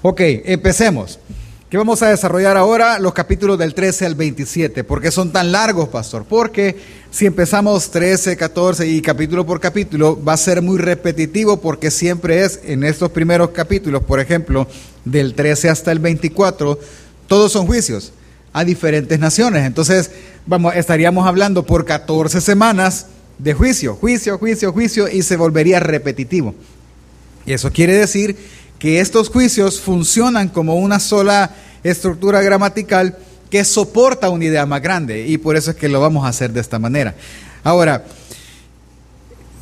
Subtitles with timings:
[0.00, 1.18] Ok, empecemos.
[1.68, 3.00] ¿Qué vamos a desarrollar ahora?
[3.00, 4.84] Los capítulos del 13 al 27.
[4.84, 6.24] ¿Por qué son tan largos, pastor?
[6.24, 6.76] Porque
[7.10, 12.44] si empezamos 13, 14 y capítulo por capítulo, va a ser muy repetitivo porque siempre
[12.44, 14.68] es en estos primeros capítulos, por ejemplo,
[15.04, 16.78] del 13 hasta el 24,
[17.26, 18.12] todos son juicios
[18.52, 19.66] a diferentes naciones.
[19.66, 20.12] Entonces,
[20.46, 23.06] vamos, estaríamos hablando por 14 semanas
[23.38, 26.54] de juicio, juicio, juicio, juicio, y se volvería repetitivo.
[27.48, 28.36] Y eso quiere decir
[28.78, 33.16] que estos juicios funcionan como una sola estructura gramatical
[33.50, 36.52] que soporta una idea más grande, y por eso es que lo vamos a hacer
[36.52, 37.14] de esta manera.
[37.64, 38.04] Ahora,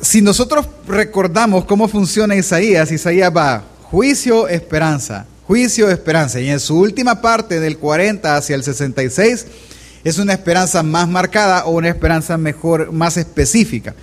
[0.01, 6.39] si nosotros recordamos cómo funciona Isaías, Isaías va juicio, esperanza, juicio, esperanza.
[6.39, 9.45] Y en su última parte, del 40 hacia el 66,
[10.03, 13.95] es una esperanza más marcada o una esperanza mejor, más específica.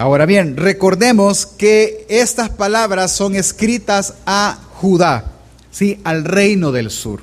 [0.00, 5.26] Ahora bien, recordemos que estas palabras son escritas a Judá,
[5.70, 6.00] ¿sí?
[6.04, 7.20] al reino del sur.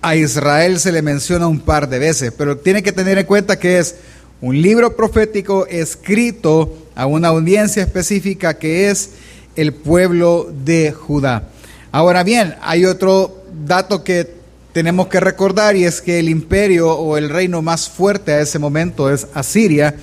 [0.00, 3.58] A Israel se le menciona un par de veces, pero tiene que tener en cuenta
[3.58, 3.96] que es
[4.40, 9.10] un libro profético escrito a una audiencia específica que es
[9.56, 11.48] el pueblo de Judá.
[11.90, 14.34] Ahora bien, hay otro dato que
[14.72, 18.60] tenemos que recordar y es que el imperio o el reino más fuerte a ese
[18.60, 19.96] momento es Asiria.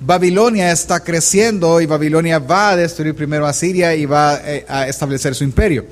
[0.00, 4.88] Babilonia está creciendo y Babilonia va a destruir primero a Siria y va eh, a
[4.88, 5.84] establecer su imperio.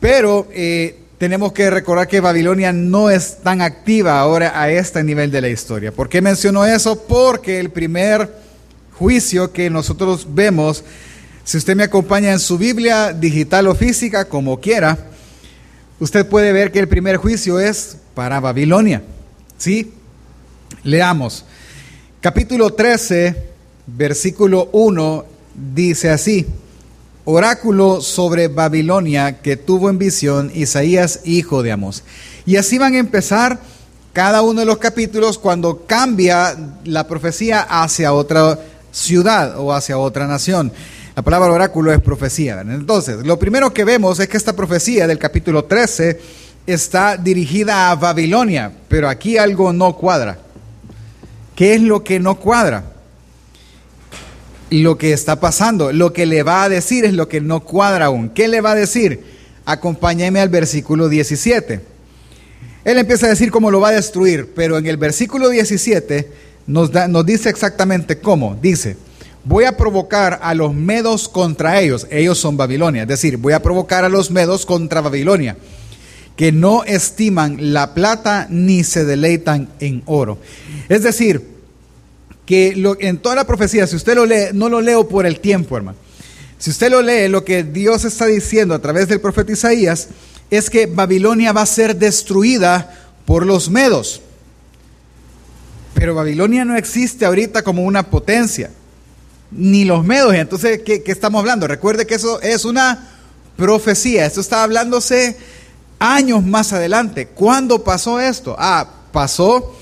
[0.00, 5.30] Pero eh, tenemos que recordar que Babilonia no es tan activa ahora a este nivel
[5.30, 5.92] de la historia.
[5.92, 7.00] ¿Por qué menciono eso?
[7.04, 8.28] Porque el primer
[8.98, 10.84] juicio que nosotros vemos
[11.44, 14.96] si usted me acompaña en su Biblia, digital o física, como quiera,
[15.98, 19.02] usted puede ver que el primer juicio es para Babilonia.
[19.58, 19.92] ¿Sí?
[20.84, 21.44] Leamos.
[22.22, 23.34] Capítulo 13,
[23.84, 25.24] versículo 1,
[25.74, 26.46] dice así.
[27.24, 32.04] Oráculo sobre Babilonia que tuvo en visión Isaías, hijo de Amos.
[32.46, 33.58] Y así van a empezar
[34.12, 38.56] cada uno de los capítulos cuando cambia la profecía hacia otra
[38.92, 40.70] ciudad o hacia otra nación.
[41.16, 42.60] La palabra oráculo es profecía.
[42.60, 46.20] Entonces, lo primero que vemos es que esta profecía del capítulo 13
[46.68, 50.38] está dirigida a Babilonia, pero aquí algo no cuadra.
[51.54, 52.84] ¿Qué es lo que no cuadra?
[54.70, 58.06] Lo que está pasando, lo que le va a decir es lo que no cuadra
[58.06, 58.30] aún.
[58.30, 59.22] ¿Qué le va a decir?
[59.64, 61.80] Acompáñeme al versículo 17.
[62.84, 66.32] Él empieza a decir cómo lo va a destruir, pero en el versículo 17
[66.66, 68.56] nos, nos dice exactamente cómo.
[68.60, 68.96] Dice,
[69.44, 72.06] voy a provocar a los medos contra ellos.
[72.10, 73.02] Ellos son Babilonia.
[73.02, 75.56] Es decir, voy a provocar a los medos contra Babilonia,
[76.36, 80.38] que no estiman la plata ni se deleitan en oro.
[80.88, 81.42] Es decir,
[82.46, 85.76] que en toda la profecía, si usted lo lee, no lo leo por el tiempo,
[85.76, 85.98] hermano.
[86.58, 90.08] Si usted lo lee, lo que Dios está diciendo a través del profeta Isaías
[90.50, 94.22] es que Babilonia va a ser destruida por los medos.
[95.94, 98.70] Pero Babilonia no existe ahorita como una potencia
[99.50, 100.34] ni los medos.
[100.34, 101.66] Entonces, ¿qué, estamos hablando?
[101.66, 103.08] Recuerde que eso es una
[103.56, 104.26] profecía.
[104.26, 105.36] Esto está hablándose
[106.02, 107.26] años más adelante.
[107.28, 108.56] ¿Cuándo pasó esto?
[108.58, 109.74] Ah, pasó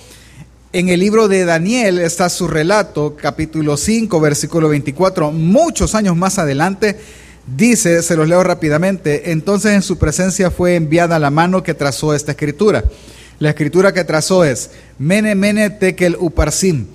[0.72, 6.38] en el libro de Daniel, está su relato, capítulo 5, versículo 24, muchos años más
[6.38, 6.98] adelante.
[7.46, 12.14] Dice, se los leo rápidamente, entonces en su presencia fue enviada la mano que trazó
[12.14, 12.84] esta escritura.
[13.38, 16.86] La escritura que trazó es Mene Mene Tekel Uparsim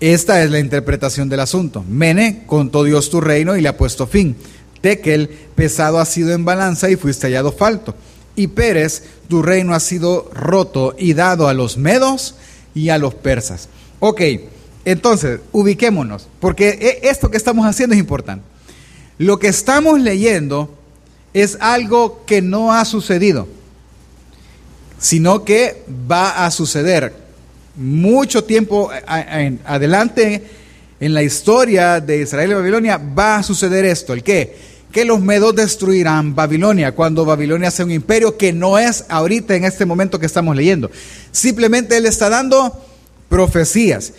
[0.00, 1.84] esta es la interpretación del asunto.
[1.88, 4.36] Mene, contó Dios tu reino y le ha puesto fin.
[4.80, 7.96] Tekel, pesado ha sido en balanza y fuiste hallado falto.
[8.38, 12.36] Y Pérez, tu reino ha sido roto y dado a los medos
[12.72, 13.68] y a los persas.
[13.98, 14.22] Ok,
[14.84, 16.68] entonces, ubiquémonos, porque
[17.02, 18.44] e, esto que estamos haciendo es importante.
[19.18, 20.72] Lo que estamos leyendo
[21.34, 23.48] es algo que no ha sucedido,
[25.00, 27.12] sino que va a suceder
[27.74, 28.92] mucho tiempo
[29.64, 30.44] adelante
[31.00, 34.12] en la historia de Israel y Babilonia va a suceder esto.
[34.12, 34.77] ¿El qué?
[34.92, 39.64] Que los medos destruirán Babilonia cuando Babilonia sea un imperio que no es ahorita en
[39.64, 40.90] este momento que estamos leyendo.
[41.30, 42.84] Simplemente él está dando
[43.28, 44.12] profecías.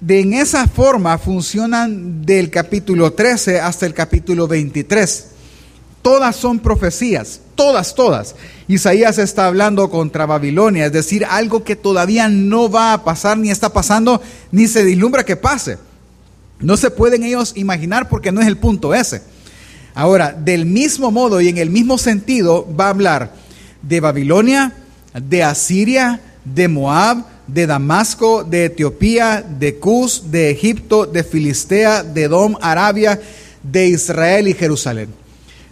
[0.00, 5.26] De en esa forma funcionan del capítulo 13 hasta el capítulo 23.
[6.02, 8.36] Todas son profecías, todas, todas.
[8.68, 13.50] Isaías está hablando contra Babilonia, es decir, algo que todavía no va a pasar, ni
[13.50, 14.22] está pasando,
[14.52, 15.78] ni se vislumbra que pase.
[16.60, 19.22] No se pueden ellos imaginar porque no es el punto ese.
[19.96, 23.32] Ahora, del mismo modo y en el mismo sentido va a hablar
[23.80, 24.74] de Babilonia,
[25.14, 32.24] de Asiria, de Moab, de Damasco, de Etiopía, de Cus, de Egipto, de Filistea, de
[32.24, 33.18] Edom, Arabia,
[33.62, 35.08] de Israel y Jerusalén.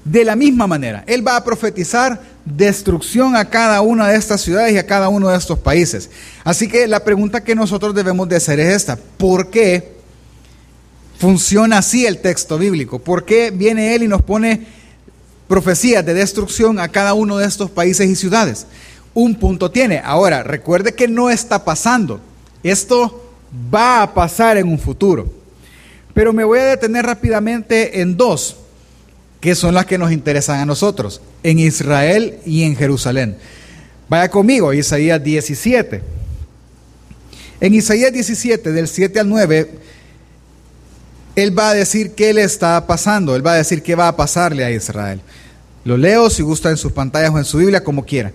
[0.06, 4.73] De la misma manera, él va a profetizar destrucción a cada una de estas ciudades
[4.73, 6.09] y a cada uno de estos países.
[6.44, 9.94] Así que la pregunta que nosotros debemos de hacer es esta, ¿por qué
[11.25, 12.99] funciona así el texto bíblico?
[12.99, 14.67] ¿Por qué viene él y nos pone
[15.49, 18.67] profecías de destrucción a cada uno de estos países y ciudades?
[19.15, 20.03] Un punto tiene.
[20.05, 22.21] Ahora, recuerde que no está pasando.
[22.62, 23.32] Esto
[23.75, 25.32] va a pasar en un futuro.
[26.12, 28.59] Pero me voy a detener rápidamente en dos,
[29.41, 33.38] que son las que nos interesan a nosotros, en Israel y en Jerusalén.
[34.11, 36.03] Vaya conmigo, Isaías 17.
[37.62, 39.85] En Isaías 17, del 7 al 9,
[41.37, 44.17] él va a decir qué le está pasando, él va a decir qué va a
[44.17, 45.21] pasarle a Israel.
[45.85, 48.33] Lo leo si gusta en sus pantallas o en su Biblia, como quiera.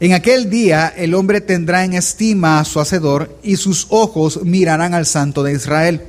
[0.00, 4.94] En aquel día el hombre tendrá en estima a su hacedor y sus ojos mirarán
[4.94, 6.02] al santo de Israel.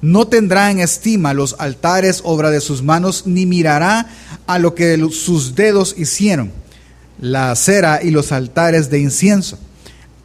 [0.00, 4.06] No tendrá en estima los altares, obra de sus manos, ni mirará
[4.46, 6.52] a lo que sus dedos hicieron,
[7.20, 9.58] la acera y los altares de incienso.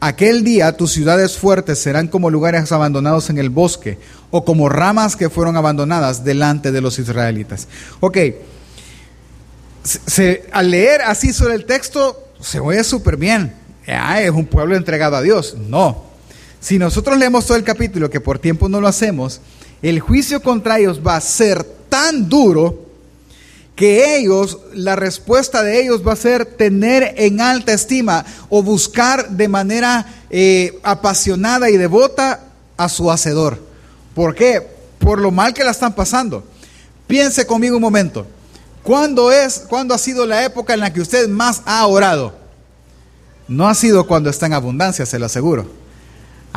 [0.02, 3.98] Aquel día tus ciudades fuertes serán como lugares abandonados en el bosque
[4.32, 7.68] o como ramas que fueron abandonadas delante de los israelitas.
[8.00, 8.18] Ok,
[10.52, 13.54] al leer así sobre el texto se oye súper bien.
[13.86, 15.58] Es un pueblo entregado a Dios.
[15.68, 16.06] No.
[16.62, 19.42] Si nosotros leemos todo el capítulo, que por tiempo no lo hacemos,
[19.82, 22.89] el juicio contra ellos va a ser tan duro
[23.80, 29.30] que ellos, la respuesta de ellos va a ser tener en alta estima o buscar
[29.30, 32.42] de manera eh, apasionada y devota
[32.76, 33.58] a su hacedor.
[34.14, 34.68] ¿Por qué?
[35.00, 36.44] Por lo mal que la están pasando.
[37.08, 38.28] Piense conmigo un momento.
[38.84, 42.34] ¿Cuándo es, cuándo ha sido la época en la que usted más ha orado?
[43.48, 45.79] No ha sido cuando está en abundancia, se lo aseguro.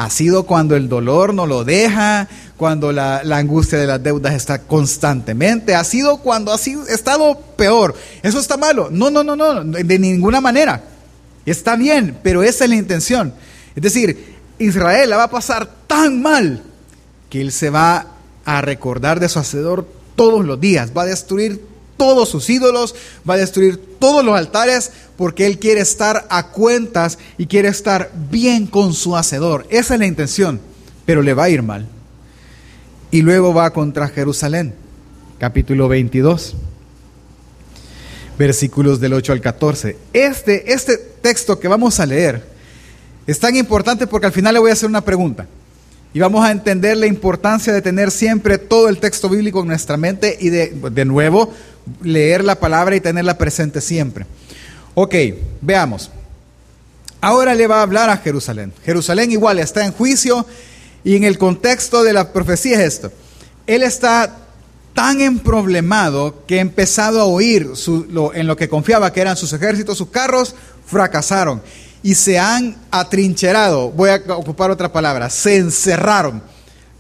[0.03, 2.27] Ha sido cuando el dolor no lo deja,
[2.57, 5.77] cuando la, angustia de las deudas está constantemente.
[5.77, 7.95] Ha sido cuando ha sido, estado peor.
[8.21, 8.89] ¿Eso está malo?
[8.91, 10.83] No, no, no, no, de ninguna manera.
[11.47, 13.33] Está bien, pero esa es la intención.
[13.77, 16.65] Es decir, Israel la va a pasar tan mal
[17.31, 18.09] que él se va
[18.45, 20.91] a recordar de su hacedor todos los días.
[20.99, 21.65] Va a destruir
[22.03, 22.97] todos sus ídolos,
[23.29, 28.11] va a destruir todos los altares, porque Él quiere estar a cuentas y quiere estar
[28.29, 29.69] bien con su hacedor.
[29.71, 30.61] Esa es la intención,
[31.07, 31.87] pero le va a ir mal.
[33.13, 34.75] Y luego va contra Jerusalén,
[35.39, 36.57] capítulo 22,
[38.37, 39.97] versículos del 8 al 14.
[40.13, 42.45] Este, este texto que vamos a leer
[43.29, 45.47] es tan importante porque al final le voy a hacer una pregunta.
[46.15, 49.97] Y vamos a entender la importancia de tener siempre todo el texto bíblico en nuestra
[49.97, 51.53] mente y de, de nuevo
[52.03, 54.27] leer la palabra y tenerla presente siempre.
[54.95, 55.15] Ok,
[55.63, 56.11] veamos.
[57.21, 58.73] Ahora le va a hablar a Jerusalén.
[58.85, 60.45] Jerusalén igual está en juicio
[61.03, 63.13] y en el contexto de la profecía es esto.
[63.67, 64.37] Él está
[64.93, 67.71] tan emproblemado que ha empezado a oír
[68.35, 70.55] en lo que confiaba que eran sus ejércitos, sus carros,
[70.87, 71.63] fracasaron
[72.03, 73.91] y se han atrincherado.
[73.91, 76.43] Voy a ocupar otra palabra, se encerraron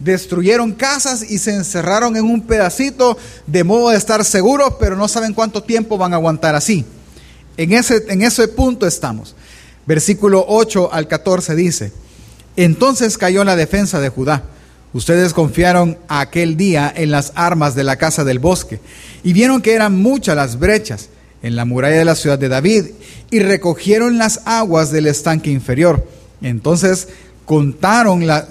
[0.03, 3.17] Destruyeron casas y se encerraron en un pedacito
[3.47, 6.85] de modo de estar seguros, pero no saben cuánto tiempo van a aguantar así.
[7.57, 9.37] En ese, en ese punto estamos.
[9.87, 11.93] Versículo 8 al 14 dice,
[12.57, 14.43] entonces cayó la defensa de Judá.
[14.93, 18.81] Ustedes confiaron aquel día en las armas de la casa del bosque
[19.23, 21.11] y vieron que eran muchas las brechas
[21.43, 22.87] en la muralla de la ciudad de David
[23.31, 26.07] y recogieron las aguas del estanque inferior.
[26.41, 27.09] Entonces
[27.45, 28.49] contaron la,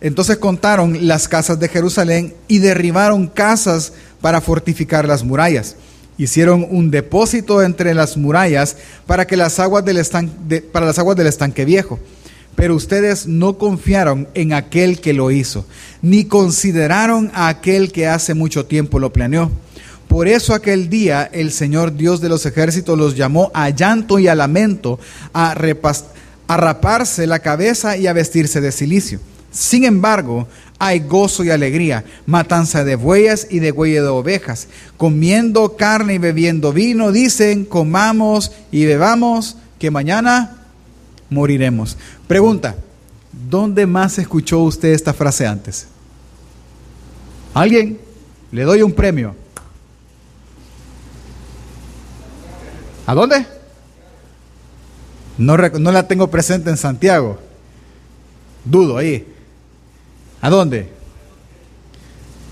[0.00, 5.76] entonces contaron las casas de Jerusalén y derribaron casas para fortificar las murallas.
[6.16, 8.76] Hicieron un depósito entre las murallas
[9.06, 11.98] para, que las aguas del estanque, para las aguas del estanque viejo.
[12.56, 15.64] Pero ustedes no confiaron en aquel que lo hizo,
[16.02, 19.52] ni consideraron a aquel que hace mucho tiempo lo planeó.
[20.08, 24.26] Por eso aquel día el Señor Dios de los ejércitos los llamó a llanto y
[24.26, 24.98] a lamento,
[25.34, 29.20] a, raparse la cabeza y a vestirse de silicio.
[29.50, 30.48] Sin embargo,
[30.78, 36.18] hay gozo y alegría, matanza de bueyes y de huella de ovejas, comiendo carne y
[36.18, 40.56] bebiendo vino, dicen, comamos y bebamos, que mañana
[41.28, 41.96] moriremos.
[42.26, 42.76] Pregunta,
[43.50, 45.86] ¿dónde más escuchó usted esta frase antes?
[47.52, 47.98] ¿Alguien?
[48.52, 49.34] Le doy un premio.
[53.08, 53.46] ¿A dónde?
[55.38, 57.38] No, la tengo presente en Santiago.
[58.66, 59.26] Dudo ahí.
[60.42, 60.90] ¿A dónde?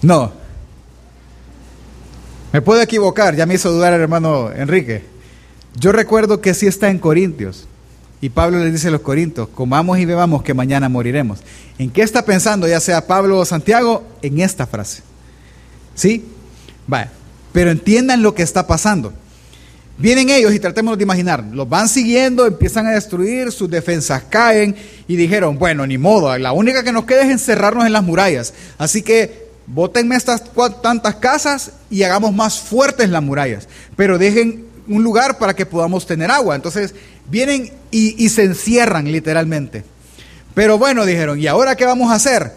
[0.01, 0.33] No.
[2.55, 5.05] Me puedo equivocar, ya me hizo dudar el hermano Enrique.
[5.79, 7.69] Yo recuerdo que sí está en Corintios.
[8.23, 11.41] Y Pablo le dice a los corintios, comamos y bebamos que mañana moriremos.
[11.77, 14.05] ¿En qué está pensando, ya sea Pablo o Santiago?
[14.23, 15.03] En esta frase.
[15.95, 16.25] ¿Sí?
[16.87, 17.13] Vaya.
[17.53, 19.13] Pero entiendan lo que está pasando.
[19.99, 24.77] Vienen ellos y tratemos de imaginar, los van siguiendo, empiezan a destruir, sus defensas caen
[25.09, 28.53] y dijeron, bueno, ni modo, la única que nos queda es encerrarnos en las murallas.
[28.77, 30.43] Así que bótenme estas
[30.83, 36.07] tantas casas y hagamos más fuertes las murallas, pero dejen un lugar para que podamos
[36.07, 36.55] tener agua.
[36.55, 36.95] Entonces
[37.31, 39.83] vienen y, y se encierran literalmente.
[40.55, 42.53] Pero bueno, dijeron, ¿y ahora qué vamos a hacer?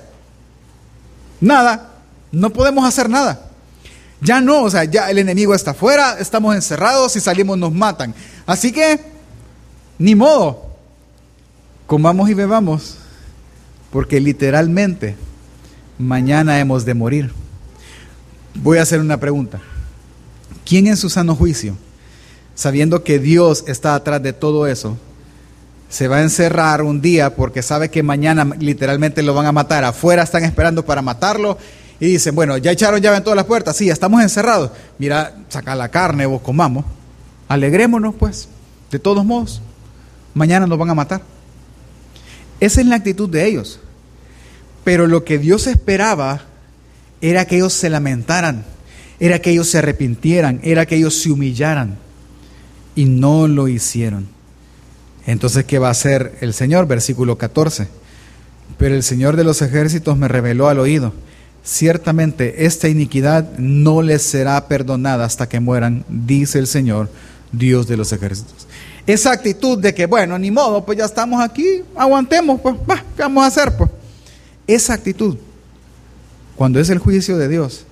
[1.40, 1.92] Nada,
[2.34, 3.49] no podemos hacer nada.
[4.22, 8.14] Ya no, o sea, ya el enemigo está afuera, estamos encerrados, si salimos nos matan.
[8.46, 9.00] Así que,
[9.98, 10.70] ni modo,
[11.88, 12.98] comamos y bebamos,
[13.92, 15.16] porque literalmente
[15.98, 17.32] mañana hemos de morir.
[18.56, 19.60] Voy a hacer una pregunta.
[20.66, 21.76] ¿Quién en su sano juicio,
[22.56, 24.98] sabiendo que Dios está atrás de todo eso,
[25.90, 29.86] se va a encerrar un día porque sabe que mañana literalmente lo van a matar?
[29.86, 31.58] Afuera están esperando para matarlo
[32.00, 34.72] y dicen, bueno, ya echaron llave en todas las puertas, sí, ya estamos encerrados.
[34.98, 36.86] Mira, saca la carne, vos comamos.
[37.50, 38.48] Alegrémonos, pues,
[38.90, 39.62] de todos modos.
[40.34, 41.22] Mañana nos van a matar.
[42.62, 43.80] Esa es la actitud de ellos.
[44.86, 46.44] Pero lo que Dios esperaba
[47.20, 48.64] era que ellos se lamentaran,
[49.20, 51.98] era que ellos se arrepintieran, era que ellos se humillaran.
[52.96, 54.28] Y no lo hicieron.
[55.26, 56.88] Entonces, ¿qué va a hacer el Señor?
[56.88, 57.88] Versículo 14.
[58.78, 61.14] Pero el Señor de los ejércitos me reveló al oído
[61.70, 67.10] ciertamente esta iniquidad no les será perdonada hasta que mueran, dice el Señor,
[67.52, 68.68] Dios de los ejércitos.
[69.06, 72.76] Esa actitud de que, bueno, ni modo, pues ya estamos aquí, aguantemos, pues,
[73.16, 73.78] ¿qué vamos a hacer?
[73.78, 73.90] Pues?
[74.66, 75.38] Esa actitud,
[76.56, 77.86] cuando es el juicio de Dios,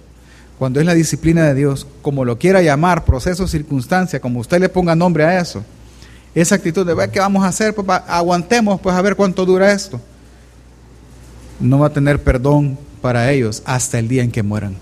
[0.57, 4.69] cuando es la disciplina de Dios, como lo quiera llamar, proceso, circunstancia, como usted le
[4.69, 5.63] ponga nombre a eso,
[6.34, 7.75] esa actitud de, ¿qué vamos a hacer?
[7.75, 10.01] Pues aguantemos, pues a ver cuánto dura esto.
[11.60, 14.75] No va a tener perdón para ellos hasta el día en que mueran.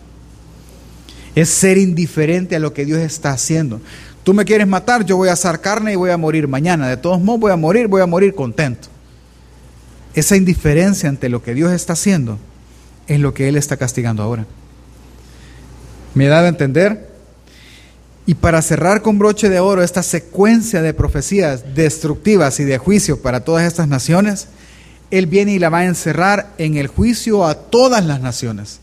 [1.36, 3.81] Es ser indiferente a lo que Dios está haciendo.
[4.24, 6.88] Tú me quieres matar, yo voy a asar carne y voy a morir mañana.
[6.88, 8.88] De todos modos voy a morir, voy a morir contento.
[10.15, 12.39] Esa indiferencia ante lo que Dios está haciendo
[13.07, 14.45] es lo que Él está castigando ahora.
[16.13, 17.10] ¿Me da a entender?
[18.25, 23.22] Y para cerrar con broche de oro esta secuencia de profecías destructivas y de juicio
[23.22, 24.48] para todas estas naciones,
[25.12, 28.79] él viene y la va a encerrar en el juicio a todas las naciones.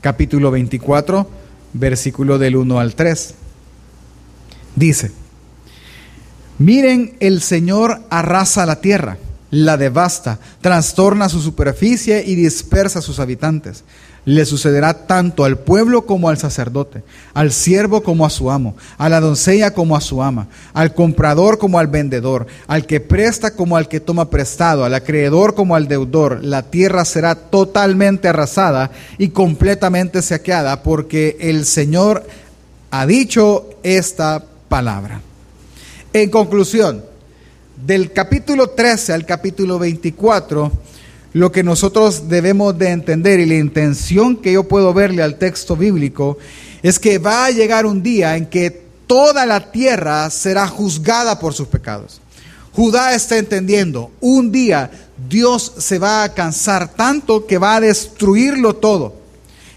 [0.00, 1.28] Capítulo 24,
[1.72, 3.34] versículo del 1 al 3.
[4.76, 5.12] Dice,
[6.58, 9.18] miren, el Señor arrasa la tierra,
[9.50, 13.84] la devasta, trastorna su superficie y dispersa a sus habitantes.
[14.24, 19.08] Le sucederá tanto al pueblo como al sacerdote, al siervo como a su amo, a
[19.08, 23.76] la doncella como a su ama, al comprador como al vendedor, al que presta como
[23.76, 26.44] al que toma prestado, al acreedor como al deudor.
[26.44, 32.26] La tierra será totalmente arrasada y completamente saqueada porque el Señor
[32.90, 35.22] ha dicho esta palabra.
[36.12, 37.04] En conclusión,
[37.86, 40.72] del capítulo 13 al capítulo 24,
[41.32, 45.76] lo que nosotros debemos de entender y la intención que yo puedo verle al texto
[45.76, 46.38] bíblico
[46.82, 51.54] es que va a llegar un día en que toda la tierra será juzgada por
[51.54, 52.20] sus pecados.
[52.72, 54.90] Judá está entendiendo, un día
[55.28, 59.19] Dios se va a cansar tanto que va a destruirlo todo.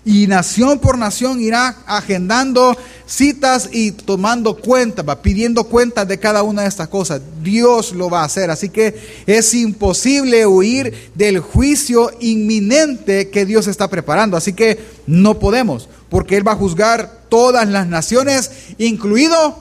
[0.06, 6.44] Y nación por nación irá agendando citas y tomando cuenta, va pidiendo cuentas de cada
[6.44, 7.22] una de estas cosas.
[7.42, 8.52] Dios lo va a hacer.
[8.52, 14.36] Así que es imposible huir del juicio inminente que Dios está preparando.
[14.36, 19.58] Así que no podemos, porque Él va a juzgar todas las naciones, incluido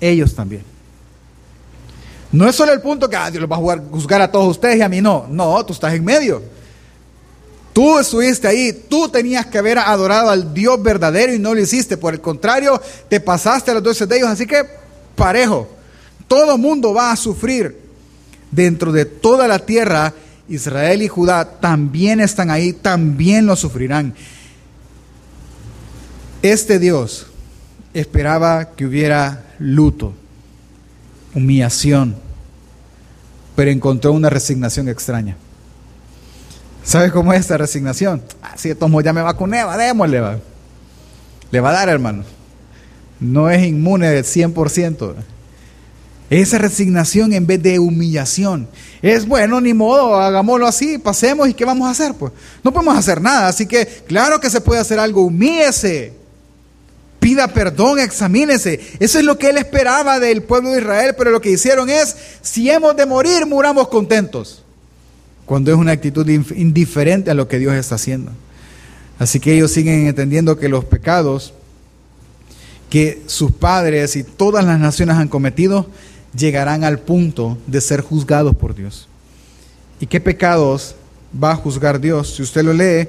[0.00, 0.64] ellos también.
[2.30, 4.76] No es solo el punto que ah, Dios los va a juzgar a todos ustedes
[4.76, 5.26] y a mí no.
[5.30, 6.42] No, tú estás en medio.
[7.74, 11.96] Tú estuviste ahí, tú tenías que haber adorado al Dios verdadero y no lo hiciste.
[11.96, 14.28] Por el contrario, te pasaste a los doce de ellos.
[14.28, 14.64] Así que,
[15.16, 15.68] parejo,
[16.28, 17.76] todo mundo va a sufrir.
[18.52, 20.14] Dentro de toda la tierra,
[20.48, 24.14] Israel y Judá también están ahí, también lo sufrirán.
[26.42, 27.26] Este Dios
[27.92, 30.12] esperaba que hubiera luto,
[31.34, 32.14] humillación,
[33.56, 35.36] pero encontró una resignación extraña.
[36.84, 38.22] ¿Sabe cómo es esta resignación?
[38.42, 40.38] Así ah, de ya me vacuné, va, démosle, va.
[41.50, 42.24] Le va a dar, hermano.
[43.18, 45.14] No es inmune del 100%.
[46.28, 48.68] Esa resignación en vez de humillación.
[49.00, 52.14] Es bueno, ni modo, hagámoslo así, pasemos y ¿qué vamos a hacer?
[52.14, 53.48] Pues no podemos hacer nada.
[53.48, 56.12] Así que, claro que se puede hacer algo, humíese.
[57.18, 58.78] Pida perdón, examínese.
[59.00, 62.14] Eso es lo que él esperaba del pueblo de Israel, pero lo que hicieron es,
[62.42, 64.63] si hemos de morir, muramos contentos
[65.46, 68.32] cuando es una actitud indiferente a lo que Dios está haciendo.
[69.18, 71.54] Así que ellos siguen entendiendo que los pecados
[72.94, 75.88] que sus padres y todas las naciones han cometido,
[76.32, 79.08] llegarán al punto de ser juzgados por Dios.
[79.98, 80.94] ¿Y qué pecados
[81.42, 82.36] va a juzgar Dios?
[82.36, 83.08] Si usted lo lee,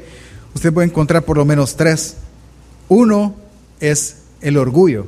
[0.56, 2.16] usted puede encontrar por lo menos tres.
[2.90, 3.36] Uno
[3.80, 5.06] es el orgullo.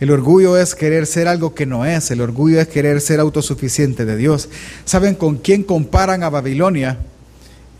[0.00, 2.10] El orgullo es querer ser algo que no es.
[2.10, 4.48] El orgullo es querer ser autosuficiente de Dios.
[4.84, 6.98] ¿Saben con quién comparan a Babilonia?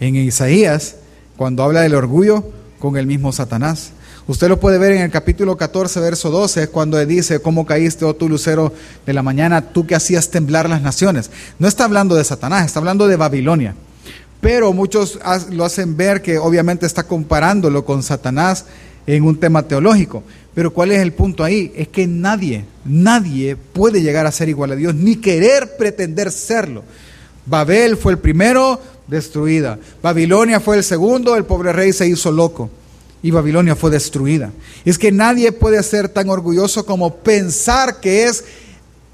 [0.01, 0.97] En Isaías,
[1.37, 2.45] cuando habla del orgullo,
[2.79, 3.91] con el mismo Satanás.
[4.27, 8.15] Usted lo puede ver en el capítulo 14, verso 12, cuando dice, ¿cómo caíste, oh
[8.15, 8.73] tú lucero
[9.07, 11.31] de la mañana, tú que hacías temblar las naciones?
[11.59, 13.75] No está hablando de Satanás, está hablando de Babilonia.
[14.41, 15.19] Pero muchos
[15.51, 18.67] lo hacen ver que obviamente está comparándolo con Satanás
[19.17, 20.23] en un tema teológico.
[20.55, 21.73] Pero ¿cuál es el punto ahí?
[21.75, 26.85] Es que nadie, nadie puede llegar a ser igual a Dios, ni querer pretender serlo.
[27.47, 29.79] Babel fue el primero, destruida.
[30.03, 32.71] Babilonia fue el segundo, el pobre rey se hizo loco
[33.23, 34.53] y Babilonia fue destruida.
[34.85, 38.45] Es que nadie puede ser tan orgulloso como pensar que es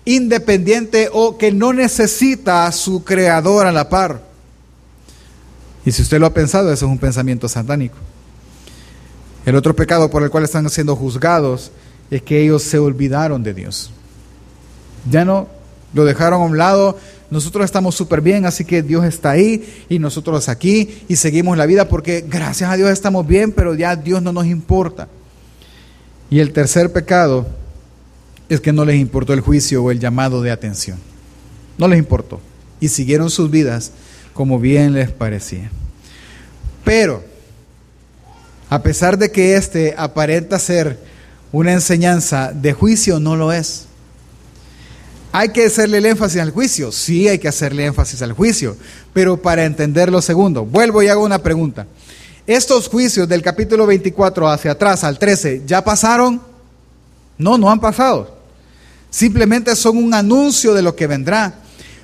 [0.05, 4.21] independiente o que no necesita a su creador a la par.
[5.87, 7.97] Y si usted lo ha pensado, eso es un pensamiento satánico.
[9.47, 11.71] El otro pecado por el cual están siendo juzgados
[12.11, 13.91] es que ellos se olvidaron de Dios.
[15.11, 15.49] Ya no
[15.93, 16.99] lo dejaron a un lado.
[17.31, 21.67] Nosotros estamos súper bien, así que Dios está ahí y nosotros aquí y seguimos la
[21.67, 25.09] vida porque gracias a Dios estamos bien, pero ya Dios no nos importa.
[26.31, 27.47] Y el tercer pecado
[28.49, 30.99] es que no les importó el juicio o el llamado de atención.
[31.79, 32.41] No les importó.
[32.81, 33.93] Y siguieron sus vidas
[34.33, 35.71] como bien les parecía.
[36.85, 37.25] Pero,
[38.75, 40.99] a pesar de que este aparenta ser
[41.53, 43.85] una enseñanza de juicio, no lo es.
[45.31, 46.91] ¿Hay que hacerle el énfasis al juicio?
[46.91, 48.77] Sí, hay que hacerle énfasis al juicio,
[49.13, 51.87] pero para entender lo segundo, vuelvo y hago una pregunta.
[52.49, 56.43] ¿Estos juicios del capítulo 24 hacia atrás, al 13, ya pasaron?
[57.39, 58.37] No, no han pasado.
[59.09, 61.61] Simplemente son un anuncio de lo que vendrá.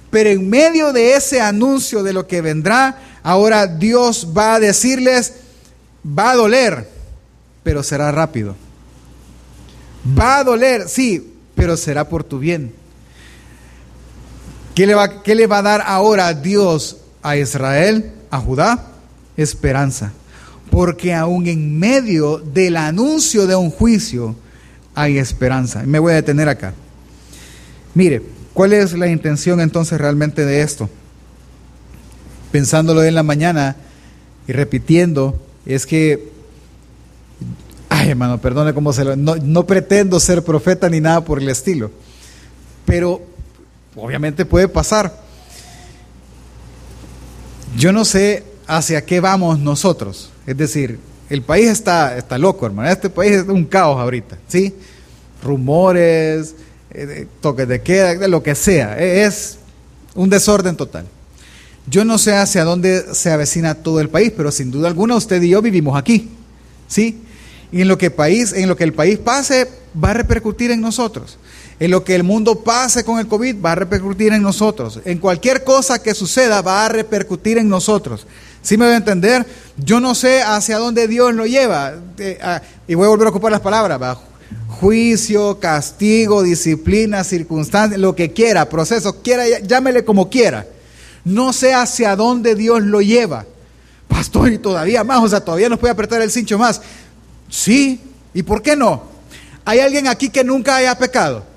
[0.09, 5.33] Pero en medio de ese anuncio de lo que vendrá, ahora Dios va a decirles,
[6.05, 6.89] va a doler,
[7.63, 8.57] pero será rápido.
[10.19, 12.73] Va a doler, sí, pero será por tu bien.
[14.75, 18.87] ¿Qué le, va, ¿Qué le va a dar ahora Dios a Israel, a Judá?
[19.37, 20.13] Esperanza.
[20.71, 24.37] Porque aún en medio del anuncio de un juicio
[24.95, 25.83] hay esperanza.
[25.85, 26.73] Me voy a detener acá.
[27.95, 28.23] Mire,
[28.55, 30.89] ¿cuál es la intención entonces realmente de esto?
[32.53, 33.77] Pensándolo en la mañana
[34.47, 36.31] y repitiendo, es que,
[37.89, 39.17] ay hermano, perdone cómo se lo...
[39.17, 41.91] No, no pretendo ser profeta ni nada por el estilo,
[42.87, 43.23] pero
[43.97, 45.21] obviamente puede pasar.
[47.77, 50.31] Yo no sé hacia qué vamos nosotros.
[50.47, 52.89] Es decir, el país está, está loco, hermano.
[52.91, 54.75] Este país es un caos ahorita, ¿sí?
[55.43, 56.55] Rumores,
[56.91, 58.99] eh, toques de queda, lo que sea.
[58.99, 59.59] Es
[60.15, 61.07] un desorden total.
[61.91, 65.43] Yo no sé hacia dónde se avecina todo el país, pero sin duda alguna usted
[65.43, 66.31] y yo vivimos aquí,
[66.87, 67.19] ¿sí?
[67.73, 69.69] Y en lo que, país, en lo que el país pase
[70.03, 71.39] va a repercutir en nosotros
[71.81, 75.01] en lo que el mundo pase con el COVID va a repercutir en nosotros.
[75.07, 78.27] En cualquier cosa que suceda va a repercutir en nosotros.
[78.61, 79.47] ¿Sí me voy a entender?
[79.79, 81.95] Yo no sé hacia dónde Dios lo lleva.
[82.19, 84.19] Eh, ah, y voy a volver a ocupar las palabras.
[84.69, 90.67] Juicio, castigo, disciplina, circunstancia, lo que quiera, proceso, quiera, llámele como quiera.
[91.25, 93.47] No sé hacia dónde Dios lo lleva.
[94.09, 96.81] Pastor, y todavía más, o sea, todavía nos puede apretar el cincho más.
[97.49, 98.01] Sí,
[98.35, 99.05] ¿y por qué no?
[99.65, 101.51] ¿Hay alguien aquí que nunca haya pecado?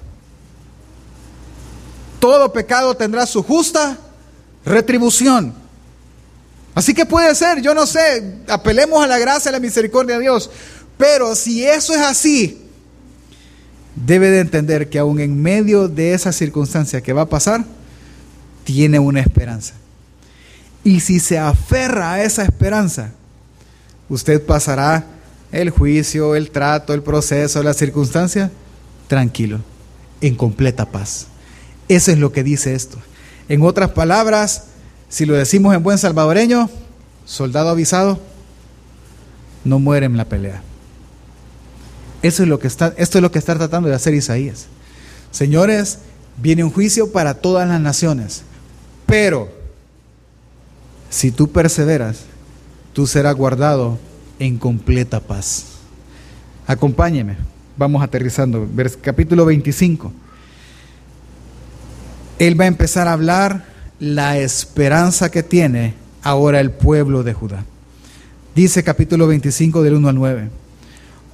[2.23, 3.97] todo pecado tendrá su justa
[4.63, 5.53] retribución.
[6.73, 10.21] Así que puede ser, yo no sé, apelemos a la gracia y la misericordia de
[10.21, 10.49] Dios.
[10.97, 12.61] Pero si eso es así,
[13.93, 17.65] debe de entender que aún en medio de esa circunstancia que va a pasar,
[18.63, 19.73] tiene una esperanza.
[20.83, 23.11] Y si se aferra a esa esperanza,
[24.09, 25.05] usted pasará
[25.51, 28.51] el juicio, el trato, el proceso, la circunstancia,
[29.07, 29.59] tranquilo,
[30.19, 31.27] en completa paz.
[31.87, 32.97] Eso es lo que dice esto.
[33.47, 34.65] En otras palabras,
[35.09, 36.69] si lo decimos en buen salvadoreño,
[37.25, 38.19] soldado avisado,
[39.63, 40.61] no muere en la pelea.
[42.21, 44.65] Eso es lo que está, esto es lo que está tratando de hacer Isaías.
[45.31, 45.99] Señores,
[46.37, 48.43] viene un juicio para todas las naciones,
[49.13, 49.47] pero
[51.11, 52.21] si tú perseveras,
[52.93, 53.99] tú serás guardado
[54.39, 55.65] en completa paz.
[56.65, 57.37] Acompáñeme,
[57.77, 58.67] vamos aterrizando,
[59.03, 60.11] capítulo 25
[62.39, 63.67] él va a empezar a hablar
[63.99, 67.65] la esperanza que tiene ahora el pueblo de Judá.
[68.55, 70.49] Dice capítulo 25 del 1 al 9.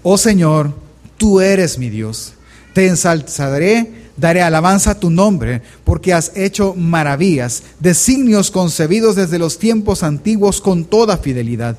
[0.04, 0.74] Oh Señor,
[1.16, 2.34] tú eres mi Dios.
[2.74, 9.58] Te ensalzaré, daré alabanza a tu nombre, porque has hecho maravillas, designios concebidos desde los
[9.58, 11.78] tiempos antiguos con toda fidelidad.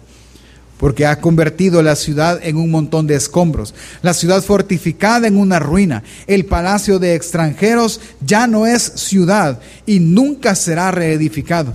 [0.78, 5.58] Porque ha convertido la ciudad en un montón de escombros, la ciudad fortificada en una
[5.58, 11.74] ruina, el palacio de extranjeros ya no es ciudad y nunca será reedificado.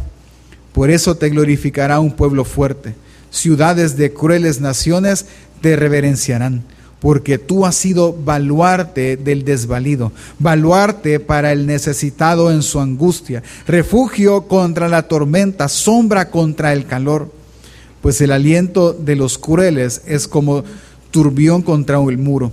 [0.74, 2.96] Por eso te glorificará un pueblo fuerte,
[3.30, 5.28] ciudades de crueles naciones
[5.62, 6.64] te reverenciarán,
[7.00, 14.48] porque tú has sido baluarte del desvalido, baluarte para el necesitado en su angustia, refugio
[14.48, 17.30] contra la tormenta, sombra contra el calor
[18.06, 20.64] pues el aliento de los crueles es como
[21.10, 22.52] turbión contra el muro.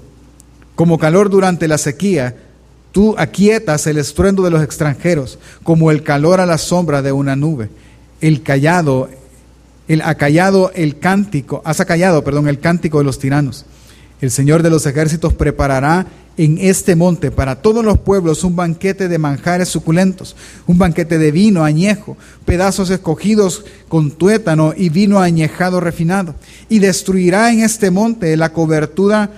[0.74, 2.34] Como calor durante la sequía,
[2.90, 7.36] tú aquietas el estruendo de los extranjeros, como el calor a la sombra de una
[7.36, 7.68] nube.
[8.22, 9.10] El callado,
[9.88, 13.66] el acallado el cántico, has acallado, perdón, el cántico de los tiranos.
[14.22, 16.06] El Señor de los ejércitos preparará
[16.36, 20.36] en este monte para todos los pueblos un banquete de manjares suculentos,
[20.68, 26.36] un banquete de vino añejo, pedazos escogidos con tuétano y vino añejado refinado.
[26.68, 29.28] Y destruirá en este monte la cobertura,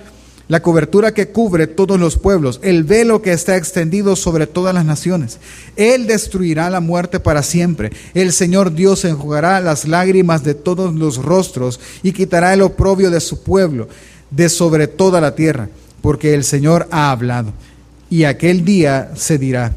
[0.47, 4.85] la cobertura que cubre todos los pueblos, el velo que está extendido sobre todas las
[4.85, 5.39] naciones.
[5.75, 7.91] Él destruirá la muerte para siempre.
[8.13, 13.19] El Señor Dios enjugará las lágrimas de todos los rostros y quitará el oprobio de
[13.19, 13.87] su pueblo
[14.35, 15.69] de sobre toda la tierra
[16.05, 17.51] porque el Señor ha hablado.
[18.11, 19.73] Y aquel día se dirá,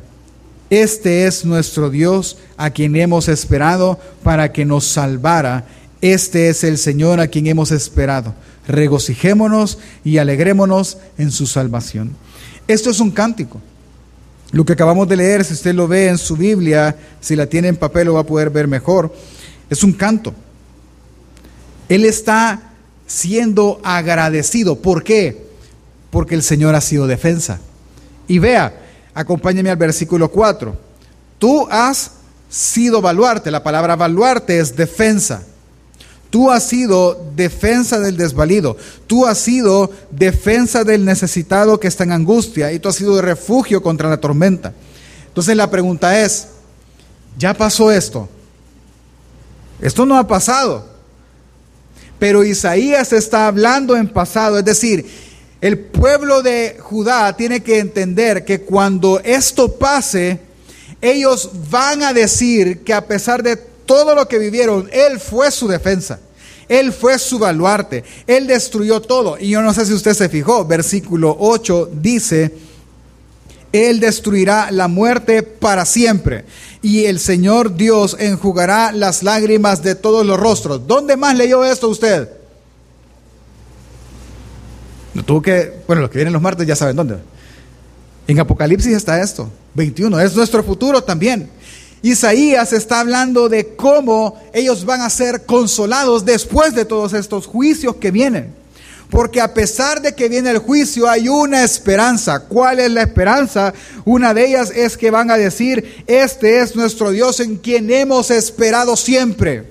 [0.68, 5.64] este es nuestro Dios a quien hemos esperado para que nos salvara.
[6.02, 8.34] Este es el Señor a quien hemos esperado.
[8.66, 12.14] Regocijémonos y alegrémonos en su salvación.
[12.66, 13.62] Esto es un cántico.
[14.52, 17.68] Lo que acabamos de leer, si usted lo ve en su Biblia, si la tiene
[17.68, 19.14] en papel lo va a poder ver mejor,
[19.70, 20.34] es un canto.
[21.88, 22.67] Él está
[23.08, 24.76] siendo agradecido.
[24.76, 25.48] ¿Por qué?
[26.10, 27.60] porque el Señor ha sido defensa.
[28.26, 28.74] Y vea,
[29.14, 30.76] acompáñeme al versículo 4.
[31.38, 32.12] Tú has
[32.48, 35.42] sido baluarte, la palabra baluarte es defensa.
[36.30, 42.12] Tú has sido defensa del desvalido, tú has sido defensa del necesitado que está en
[42.12, 44.74] angustia y tú has sido refugio contra la tormenta.
[45.28, 46.48] Entonces la pregunta es,
[47.38, 48.28] ¿ya pasó esto?
[49.80, 50.97] Esto no ha pasado.
[52.18, 55.06] Pero Isaías está hablando en pasado, es decir,
[55.60, 60.38] el pueblo de Judá tiene que entender que cuando esto pase,
[61.00, 65.66] ellos van a decir que a pesar de todo lo que vivieron, Él fue su
[65.66, 66.20] defensa.
[66.68, 68.04] Él fue su baluarte.
[68.26, 69.38] Él destruyó todo.
[69.38, 72.52] Y yo no sé si usted se fijó, versículo 8 dice,
[73.72, 76.44] Él destruirá la muerte para siempre.
[76.80, 80.86] Y el Señor Dios enjugará las lágrimas de todos los rostros.
[80.86, 82.28] ¿Dónde más leyó esto usted?
[85.26, 87.18] tuvo que, bueno, los que vienen los martes ya saben dónde.
[88.26, 91.50] En Apocalipsis está esto, 21, es nuestro futuro también.
[92.02, 97.96] Isaías está hablando de cómo ellos van a ser consolados después de todos estos juicios
[97.96, 98.54] que vienen.
[99.10, 102.40] Porque a pesar de que viene el juicio, hay una esperanza.
[102.40, 103.72] ¿Cuál es la esperanza?
[104.04, 108.30] Una de ellas es que van a decir, este es nuestro Dios en quien hemos
[108.30, 109.64] esperado siempre.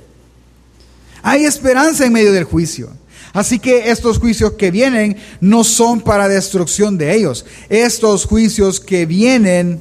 [1.22, 2.90] Hay esperanza en medio del juicio.
[3.34, 7.46] Así que estos juicios que vienen no son para destrucción de ellos.
[7.70, 9.80] Estos juicios que vienen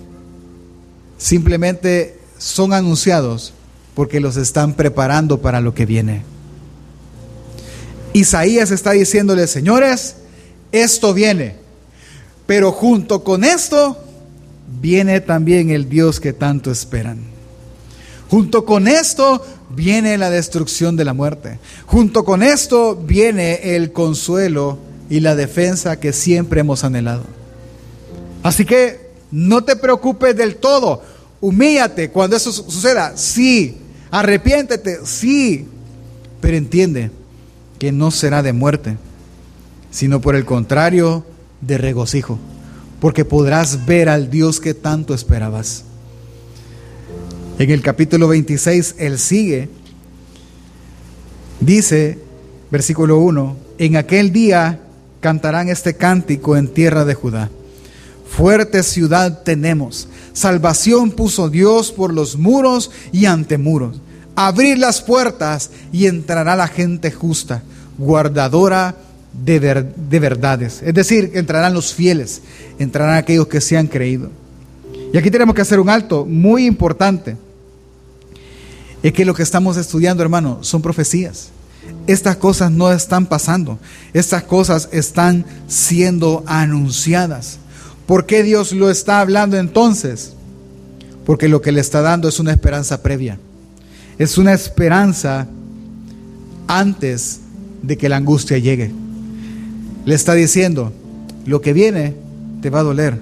[1.16, 3.55] simplemente son anunciados
[3.95, 6.36] porque los están preparando para lo que viene.
[8.16, 10.16] Isaías está diciéndole, señores,
[10.72, 11.57] esto viene,
[12.46, 14.02] pero junto con esto
[14.81, 17.18] viene también el Dios que tanto esperan.
[18.31, 21.59] Junto con esto viene la destrucción de la muerte.
[21.85, 24.79] Junto con esto viene el consuelo
[25.11, 27.24] y la defensa que siempre hemos anhelado.
[28.42, 31.02] Así que no te preocupes del todo.
[31.42, 33.14] Humíllate cuando eso suceda.
[33.14, 33.76] Sí.
[34.11, 35.00] Arrepiéntete.
[35.05, 35.66] Sí.
[36.40, 37.11] Pero entiende
[37.79, 38.97] que no será de muerte,
[39.91, 41.25] sino por el contrario,
[41.61, 42.39] de regocijo.
[43.01, 45.85] Porque podrás ver al Dios que tanto esperabas.
[47.59, 49.69] En el capítulo 26, él sigue.
[51.61, 52.19] Dice,
[52.71, 54.81] versículo 1, en aquel día
[55.21, 57.51] cantarán este cántico en tierra de Judá.
[58.29, 64.01] Fuerte ciudad tenemos, salvación puso Dios por los muros y antemuros.
[64.37, 67.62] Abrir las puertas y entrará la gente justa,
[67.99, 68.94] guardadora
[69.33, 69.59] de,
[69.96, 70.83] de verdades.
[70.83, 72.42] Es decir, entrarán los fieles,
[72.79, 74.31] entrarán aquellos que se han creído.
[75.12, 77.37] Y aquí tenemos que hacer un alto muy importante
[79.03, 81.51] es que lo que estamos estudiando, hermano, son profecías.
[82.09, 83.79] Estas cosas no están pasando.
[84.12, 87.59] Estas cosas están siendo anunciadas.
[88.07, 90.33] ¿Por qué Dios lo está hablando entonces?
[91.25, 93.38] Porque lo que le está dando es una esperanza previa.
[94.18, 95.46] Es una esperanza
[96.66, 97.40] antes
[97.83, 98.90] de que la angustia llegue.
[100.05, 100.92] Le está diciendo,
[101.44, 102.14] lo que viene
[102.62, 103.18] te va a doler,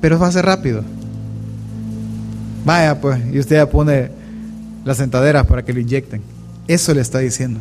[0.00, 0.82] pero va a ser rápido.
[2.66, 4.10] Vaya pues, y usted ya pone
[4.84, 6.20] las sentaderas para que lo inyecten.
[6.66, 7.60] Eso le está diciendo.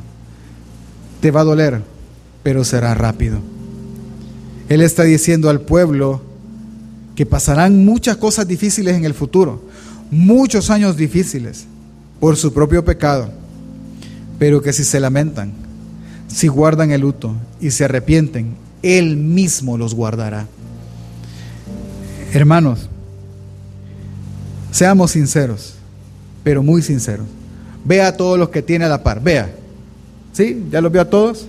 [1.21, 1.81] Te va a doler,
[2.43, 3.39] pero será rápido.
[4.67, 6.21] Él está diciendo al pueblo
[7.15, 9.63] que pasarán muchas cosas difíciles en el futuro,
[10.11, 11.67] muchos años difíciles
[12.19, 13.29] por su propio pecado,
[14.39, 15.51] pero que si se lamentan,
[16.27, 20.47] si guardan el luto y se arrepienten, Él mismo los guardará.
[22.33, 22.89] Hermanos,
[24.71, 25.75] seamos sinceros,
[26.43, 27.25] pero muy sinceros.
[27.85, 29.49] Vea a todos los que tiene a la par, vea.
[30.33, 30.65] ¿Sí?
[30.71, 31.47] ¿Ya los vio a todos?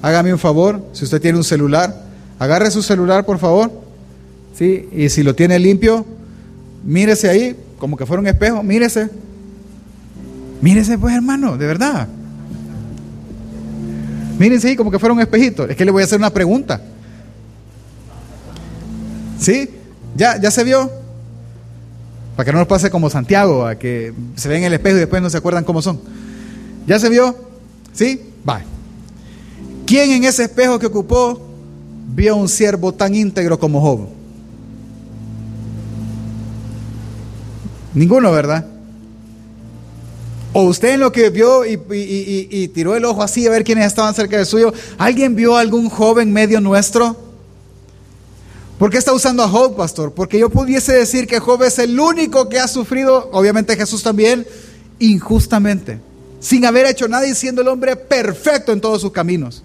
[0.00, 2.04] Hágame un favor, si usted tiene un celular,
[2.38, 3.70] agarre su celular, por favor.
[4.56, 4.88] ¿Sí?
[4.92, 6.06] Y si lo tiene limpio,
[6.84, 9.10] mírese ahí, como que fuera un espejo, mírese.
[10.62, 12.08] Mírese, pues, hermano, de verdad.
[14.38, 15.68] Mírense ahí como que fuera un espejito.
[15.68, 16.80] Es que le voy a hacer una pregunta.
[19.38, 19.68] ¿Sí?
[20.16, 20.90] ¿Ya, ya se vio?
[22.36, 25.00] Para que no nos pase como Santiago, a que se ven en el espejo y
[25.00, 26.00] después no se acuerdan cómo son.
[26.86, 27.36] ¿Ya se vio?
[27.92, 28.20] ¿Sí?
[28.48, 28.62] Va.
[29.84, 31.40] ¿Quién en ese espejo que ocupó
[32.14, 34.08] vio un siervo tan íntegro como Job?
[37.94, 38.71] Ninguno, ¿verdad?
[40.52, 44.14] O usted en lo que vio y, tiró el ojo así a ver quiénes estaban
[44.14, 47.16] cerca de suyo, ¿alguien vio algún joven medio nuestro?
[48.78, 50.12] ¿Por qué está usando a Job, pastor?
[50.12, 54.46] Porque yo pudiese decir que Job es el único que ha sufrido, obviamente Jesús también,
[54.98, 56.00] injustamente,
[56.40, 59.62] sin haber hecho nada y siendo el hombre perfecto en todos sus caminos.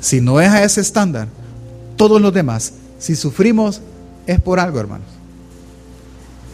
[0.00, 1.28] Si no es a ese estándar,
[1.96, 3.82] todos los demás, si sufrimos,
[4.26, 5.08] es por algo, hermanos.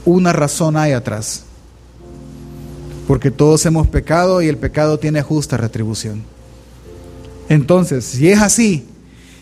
[0.05, 1.46] Una razón hay atrás.
[3.07, 6.23] Porque todos hemos pecado y el pecado tiene justa retribución.
[7.49, 8.87] Entonces, si es así,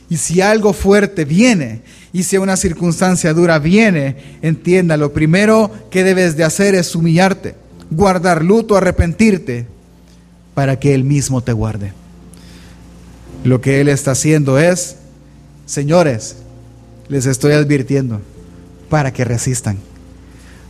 [0.09, 6.05] y si algo fuerte viene, y si una circunstancia dura viene, entienda, lo primero que
[6.05, 7.55] debes de hacer es humillarte,
[7.91, 9.67] guardar luto, arrepentirte,
[10.55, 11.93] para que Él mismo te guarde.
[13.43, 14.97] Lo que Él está haciendo es,
[15.67, 16.37] señores,
[17.09, 18.21] les estoy advirtiendo,
[18.89, 19.79] para que resistan,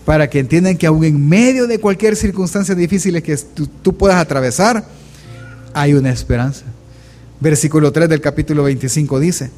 [0.04, 4.84] para que entiendan que aún en medio de cualquier circunstancia difícil que tú, puedas atravesar,
[5.72, 6.64] hay una esperanza.
[7.40, 9.50] Versículo 3 del capítulo 25 dice,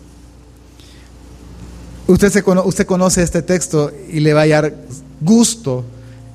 [2.07, 4.75] usted, se usted conoce este texto y le va a dar
[5.21, 5.85] gusto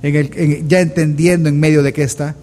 [0.03, 2.35] en el, ya entendiendo en medio de qué está.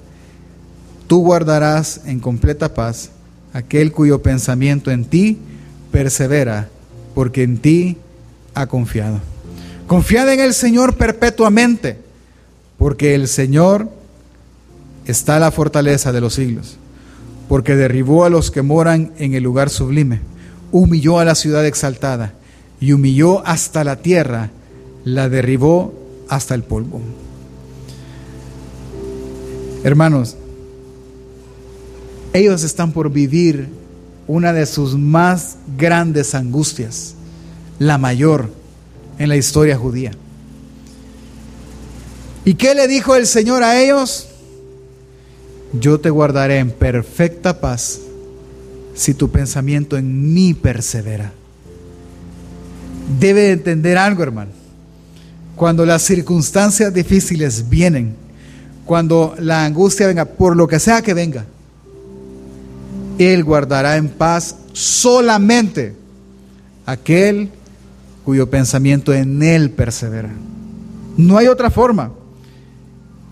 [1.07, 3.11] Tú guardarás en completa paz
[3.53, 5.39] aquel cuyo pensamiento en ti
[5.91, 6.69] persevera,
[7.15, 7.97] porque en ti
[8.55, 9.21] ha confiado.
[9.89, 11.99] Confiad en el Señor perpetuamente,
[12.79, 13.91] porque el Señor
[15.07, 16.79] está la fortaleza de los siglos
[17.49, 20.21] porque derribó a los que moran en el lugar sublime,
[20.71, 22.35] humilló a la ciudad exaltada
[22.79, 24.51] y humilló hasta la tierra,
[25.05, 25.95] la derribó
[26.29, 27.01] hasta el polvo.
[29.83, 30.37] Hermanos,
[32.35, 33.69] ellos están por vivir
[34.27, 37.15] una de sus más grandes angustias,
[37.79, 38.51] la mayor
[39.19, 40.13] en la historia judía.
[42.45, 44.29] ¿Y qué le dijo el Señor a ellos?
[45.73, 48.01] yo te guardaré en perfecta paz
[48.95, 51.33] si tu pensamiento en mí persevera.
[53.21, 54.51] Debe entender algo, hermano.
[55.57, 58.15] Cuando las circunstancias difíciles vienen,
[58.85, 61.45] cuando la angustia venga, por lo que sea que venga,
[63.19, 65.95] Él guardará en paz solamente
[66.87, 67.51] aquel
[68.29, 70.29] cuyo pensamiento en Él persevera.
[71.17, 72.11] No hay otra forma.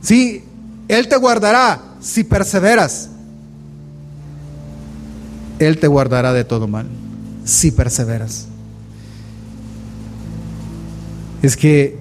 [0.00, 0.42] Sí,
[0.88, 3.10] Él te guardará si perseveras,
[5.58, 6.86] Él te guardará de todo mal,
[7.44, 8.46] si perseveras.
[11.42, 11.98] Es que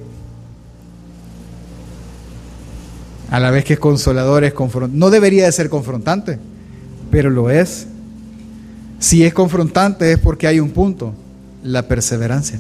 [3.30, 4.98] a la vez que es consolador, es confrontante.
[4.98, 6.40] No debería de ser confrontante,
[7.12, 7.88] pero lo es.
[9.00, 11.14] Si es confrontante es porque hay un punto,
[11.62, 12.58] la perseverancia.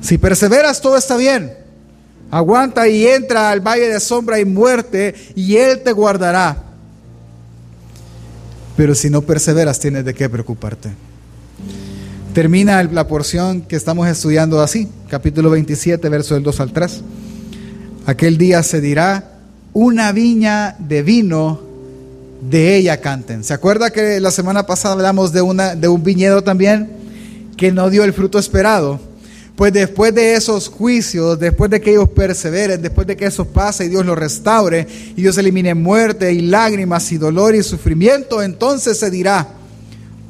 [0.00, 1.52] Si perseveras, todo está bien.
[2.30, 6.64] Aguanta y entra al valle de sombra y muerte y Él te guardará.
[8.76, 10.90] Pero si no perseveras, tienes de qué preocuparte.
[12.34, 17.00] Termina la porción que estamos estudiando así, capítulo 27, verso del 2 al 3.
[18.06, 19.38] Aquel día se dirá,
[19.72, 21.60] una viña de vino
[22.40, 23.42] de ella canten.
[23.42, 26.90] ¿Se acuerda que la semana pasada hablamos de, una, de un viñedo también
[27.56, 29.07] que no dio el fruto esperado?
[29.58, 33.86] Pues después de esos juicios, después de que ellos perseveren, después de que eso pase
[33.86, 38.96] y Dios los restaure y Dios elimine muerte y lágrimas y dolor y sufrimiento, entonces
[39.00, 39.48] se dirá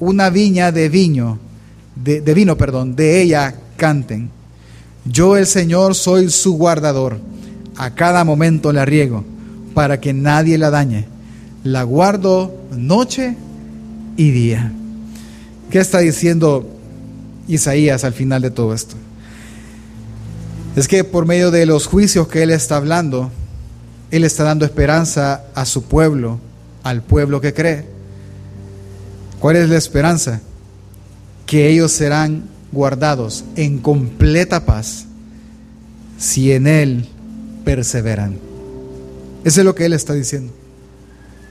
[0.00, 1.38] una viña de vino,
[1.94, 4.30] de, de vino, perdón, de ella canten.
[5.04, 7.18] Yo el Señor soy su guardador.
[7.76, 9.26] A cada momento la riego
[9.74, 11.04] para que nadie la dañe.
[11.64, 13.36] La guardo noche
[14.16, 14.72] y día.
[15.70, 16.66] ¿Qué está diciendo
[17.46, 18.96] Isaías al final de todo esto?
[20.78, 23.32] Es que por medio de los juicios que Él está hablando,
[24.12, 26.38] Él está dando esperanza a su pueblo,
[26.84, 27.84] al pueblo que cree.
[29.40, 30.40] ¿Cuál es la esperanza?
[31.46, 35.06] Que ellos serán guardados en completa paz
[36.16, 37.08] si en Él
[37.64, 38.38] perseveran.
[39.42, 40.52] Eso es lo que Él está diciendo.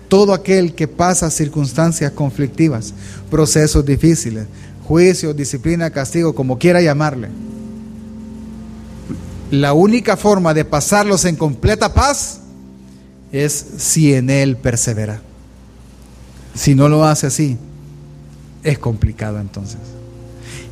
[0.08, 2.94] Todo aquel que pasa circunstancias conflictivas,
[3.30, 4.48] procesos difíciles,
[4.86, 7.28] juicio, disciplina, castigo, como quiera llamarle,
[9.52, 12.40] la única forma de pasarlos en completa paz
[13.32, 15.22] es si en Él persevera.
[16.54, 17.58] Si no lo hace así,
[18.64, 19.78] es complicado entonces.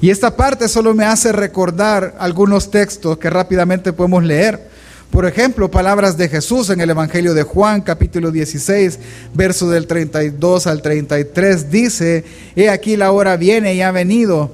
[0.02, 4.70] Y esta parte solo me hace recordar algunos textos que rápidamente podemos leer.
[5.10, 9.00] Por ejemplo, palabras de Jesús en el Evangelio de Juan, capítulo 16,
[9.34, 14.52] verso del 32 al 33, dice, He aquí la hora viene y ha venido,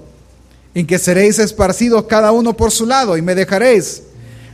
[0.76, 4.04] en que seréis esparcidos cada uno por su lado y me dejaréis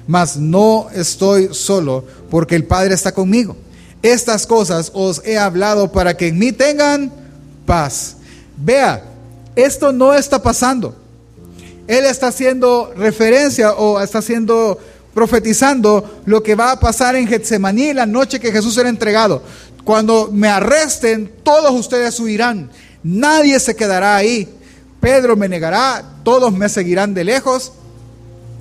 [0.07, 3.55] mas no estoy solo, porque el Padre está conmigo.
[4.01, 7.11] Estas cosas os he hablado para que en mí tengan
[7.65, 8.15] paz.
[8.55, 9.03] Vea,
[9.55, 10.95] esto no está pasando.
[11.87, 14.79] Él está haciendo referencia o está haciendo
[15.13, 19.41] profetizando lo que va a pasar en Getsemaní la noche que Jesús será entregado.
[19.83, 22.69] Cuando me arresten, todos ustedes huirán.
[23.03, 24.47] Nadie se quedará ahí.
[24.99, 27.71] Pedro me negará, todos me seguirán de lejos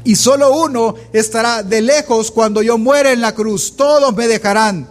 [0.07, 3.75] y solo uno estará de lejos cuando yo muera en la cruz.
[3.77, 4.88] Todos me dejarán.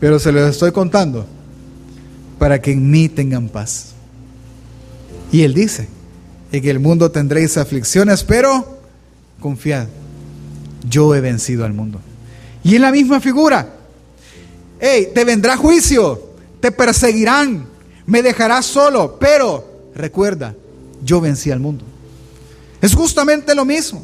[0.00, 1.26] Pero se los estoy contando
[2.38, 3.88] para que en mí tengan paz.
[5.30, 5.88] Y él dice,
[6.52, 8.78] en el mundo tendréis aflicciones, pero
[9.40, 9.88] confiad,
[10.88, 12.00] yo he vencido al mundo.
[12.64, 13.74] Y en la misma figura,
[14.80, 17.66] hey, te vendrá juicio, te perseguirán,
[18.06, 20.54] me dejarás solo, pero recuerda,
[21.04, 21.84] yo vencí al mundo.
[22.86, 24.00] Es justamente lo mismo.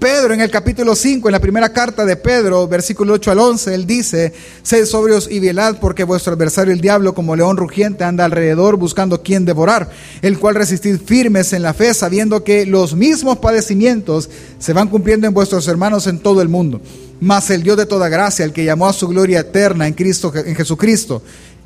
[0.00, 3.72] Pedro en el capítulo 5, en la primera carta de Pedro, versículo 8 al 11,
[3.72, 4.32] él dice,
[4.64, 9.22] sed sobrios y velad porque vuestro adversario el diablo como león rugiente anda alrededor buscando
[9.22, 9.90] quien devorar,
[10.22, 15.28] el cual resistid firmes en la fe sabiendo que los mismos padecimientos se van cumpliendo
[15.28, 16.80] en vuestros hermanos en todo el mundo.
[17.20, 20.32] Mas el Dios de toda gracia, el que llamó a su gloria eterna en Cristo,
[20.34, 21.22] en Jesucristo.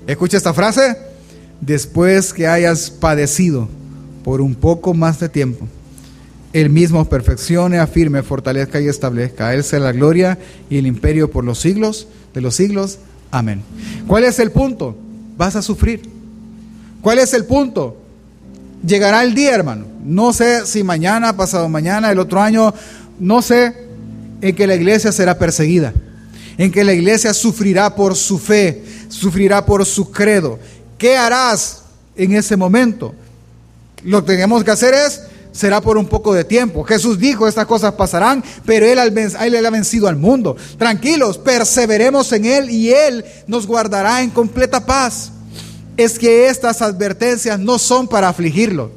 [0.07, 0.94] Escucha esta frase,
[1.62, 3.66] después que hayas padecido
[4.22, 5.66] por un poco más de tiempo
[6.54, 9.52] él mismo perfeccione, afirme, fortalezca y establezca.
[9.52, 10.38] Él sea la gloria
[10.70, 13.00] y el imperio por los siglos de los siglos.
[13.32, 13.60] Amén.
[14.06, 14.96] ¿Cuál es el punto?
[15.36, 16.02] Vas a sufrir.
[17.02, 17.96] ¿Cuál es el punto?
[18.86, 19.84] Llegará el día, hermano.
[20.04, 22.72] No sé si mañana, pasado mañana, el otro año,
[23.18, 23.74] no sé
[24.40, 25.92] en que la iglesia será perseguida,
[26.56, 30.60] en que la iglesia sufrirá por su fe, sufrirá por su credo.
[30.98, 31.82] ¿Qué harás
[32.14, 33.12] en ese momento?
[34.04, 35.22] Lo que tenemos que hacer es
[35.54, 36.84] será por un poco de tiempo.
[36.84, 40.56] Jesús dijo, estas cosas pasarán, pero él, él ha vencido al mundo.
[40.76, 45.30] Tranquilos, perseveremos en Él y Él nos guardará en completa paz.
[45.96, 48.90] Es que estas advertencias no son para afligirlo.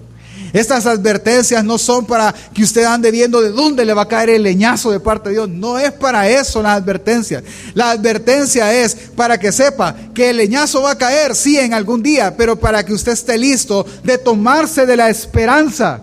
[0.54, 4.30] Estas advertencias no son para que usted ande viendo de dónde le va a caer
[4.30, 5.50] el leñazo de parte de Dios.
[5.50, 7.44] No es para eso la advertencia.
[7.76, 12.02] La advertencia es para que sepa que el leñazo va a caer, sí, en algún
[12.02, 16.02] día, pero para que usted esté listo de tomarse de la esperanza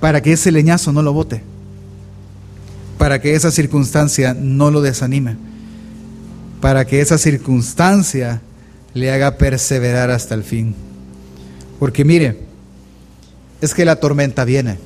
[0.00, 1.42] para que ese leñazo no lo bote,
[2.98, 5.36] para que esa circunstancia no lo desanime,
[6.60, 8.40] para que esa circunstancia
[8.94, 10.74] le haga perseverar hasta el fin.
[11.78, 12.46] Porque mire,
[13.60, 14.78] es que la tormenta viene.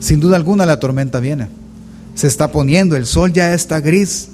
[0.00, 1.48] Sin duda alguna la tormenta viene.
[2.14, 4.28] Se está poniendo, el sol ya está gris.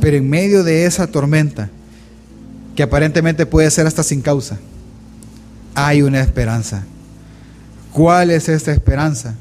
[0.00, 1.70] Pero en medio de esa tormenta,
[2.76, 4.58] que aparentemente puede ser hasta sin causa,
[5.74, 6.84] hay una esperanza.
[7.92, 9.34] ¿Cuál es esta esperanza?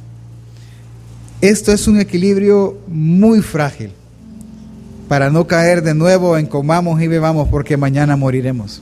[1.39, 3.93] Esto es un equilibrio muy frágil
[5.07, 8.81] para no caer de nuevo en comamos y bebamos porque mañana moriremos.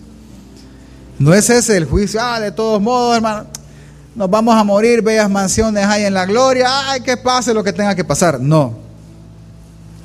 [1.17, 3.45] No es ese el juicio, ah, de todos modos, hermano,
[4.15, 7.73] nos vamos a morir, bellas mansiones hay en la gloria, ay, que pase lo que
[7.73, 8.39] tenga que pasar.
[8.39, 8.73] No,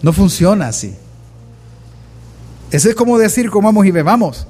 [0.02, 0.94] no funciona así.
[2.70, 4.46] Ese es como decir comamos y bebamos.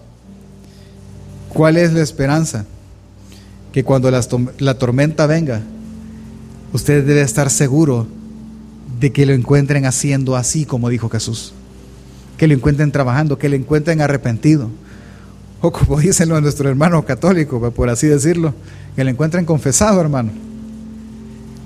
[1.50, 2.64] ¿Cuál es la esperanza?
[3.74, 5.60] Que cuando la, tormenta venga,
[6.72, 8.06] usted debe estar seguro
[9.00, 11.52] de que lo encuentren haciendo así como dijo Jesús.
[12.38, 14.70] Que lo encuentren trabajando, que lo encuentren arrepentido.
[15.60, 18.54] O como dicen nuestros hermanos católicos, por así decirlo,
[18.94, 20.30] que lo encuentren confesado, hermano.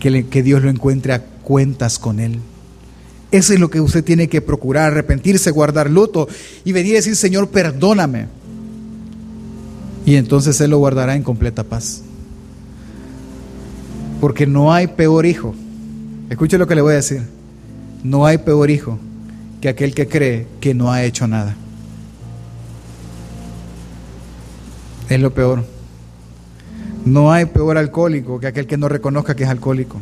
[0.00, 2.38] Que, que Dios lo encuentre a cuentas con Él.
[3.30, 6.26] Eso es lo que usted tiene que procurar, arrepentirse, guardar luto
[6.64, 8.37] y venir a decir, Señor, perdóname.
[10.08, 12.00] Y entonces Él lo guardará en completa paz.
[14.22, 15.54] Porque no hay peor hijo.
[16.30, 17.24] Escuche lo que le voy a decir.
[18.02, 18.98] No hay peor hijo
[19.60, 21.54] que aquel que cree que no ha hecho nada.
[25.10, 25.62] Es lo peor.
[27.04, 30.00] No hay peor alcohólico que aquel que no reconozca que es alcohólico.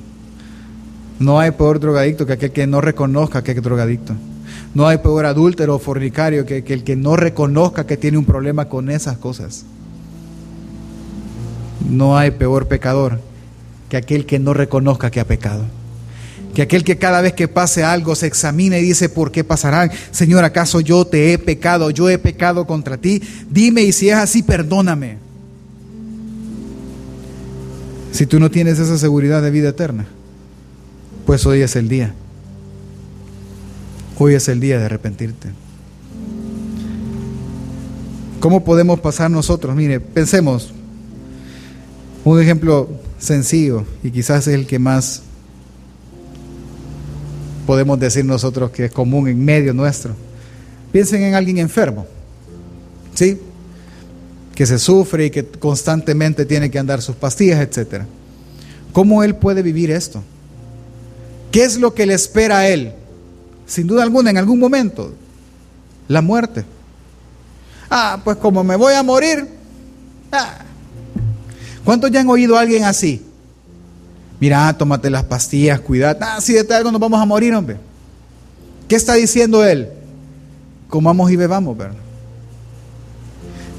[1.19, 4.15] No hay peor drogadicto que aquel que no reconozca que es drogadicto.
[4.73, 8.25] No hay peor adúltero o fornicario que, que el que no reconozca que tiene un
[8.25, 9.65] problema con esas cosas.
[11.89, 13.21] No hay peor pecador
[13.89, 15.65] que aquel que no reconozca que ha pecado.
[16.55, 19.91] Que aquel que cada vez que pase algo se examina y dice, ¿por qué pasarán?
[20.11, 21.91] Señor, ¿acaso yo te he pecado?
[21.91, 23.23] Yo he pecado contra ti.
[23.51, 25.19] Dime y si es así, perdóname.
[28.13, 30.07] Si tú no tienes esa seguridad de vida eterna,
[31.27, 32.15] pues hoy es el día.
[34.19, 35.51] Hoy es el día de arrepentirte.
[38.41, 39.77] ¿Cómo podemos pasar nosotros?
[39.77, 40.73] Mire, pensemos.
[42.27, 42.89] Un ejemplo
[43.21, 45.23] sencillo y quizás es el que más
[47.69, 50.13] podemos decir nosotros que es común en medio nuestro.
[50.91, 52.05] Piensen en alguien enfermo,
[53.15, 53.39] ¿sí?
[54.57, 58.03] Que se sufre y que constantemente tiene que andar sus pastillas, etc.
[58.93, 60.21] ¿Cómo él puede vivir esto?
[61.53, 62.93] ¿Qué es lo que le espera a él?
[63.69, 65.15] Sin duda alguna, en algún momento,
[66.09, 66.65] la muerte.
[67.89, 69.47] Ah, pues como me voy a morir.
[70.33, 70.66] Ah.
[71.87, 73.25] ¿Cuántos ya han oído a alguien así?
[74.39, 76.19] Mira, tómate las pastillas, cuidado.
[76.21, 77.79] Ah, si de algo nos vamos a morir, hombre.
[78.87, 79.89] ¿Qué está diciendo él?
[80.91, 81.97] Comamos y bebamos, ¿verdad?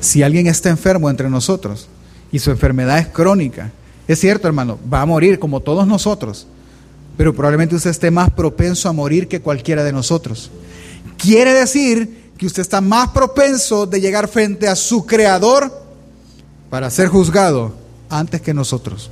[0.01, 1.87] Si alguien está enfermo entre nosotros
[2.31, 3.69] y su enfermedad es crónica,
[4.07, 6.47] es cierto, hermano, va a morir como todos nosotros
[7.17, 10.51] pero probablemente usted esté más propenso a morir que cualquiera de nosotros.
[11.17, 15.73] Quiere decir que usted está más propenso de llegar frente a su creador
[16.69, 17.73] para ser juzgado
[18.09, 19.09] antes que nosotros.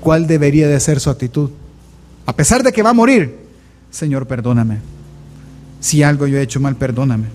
[0.00, 1.50] ¿Cuál debería de ser su actitud?
[2.26, 3.36] A pesar de que va a morir,
[3.90, 4.78] Señor, perdóname.
[5.80, 7.26] Si algo yo he hecho mal, perdóname.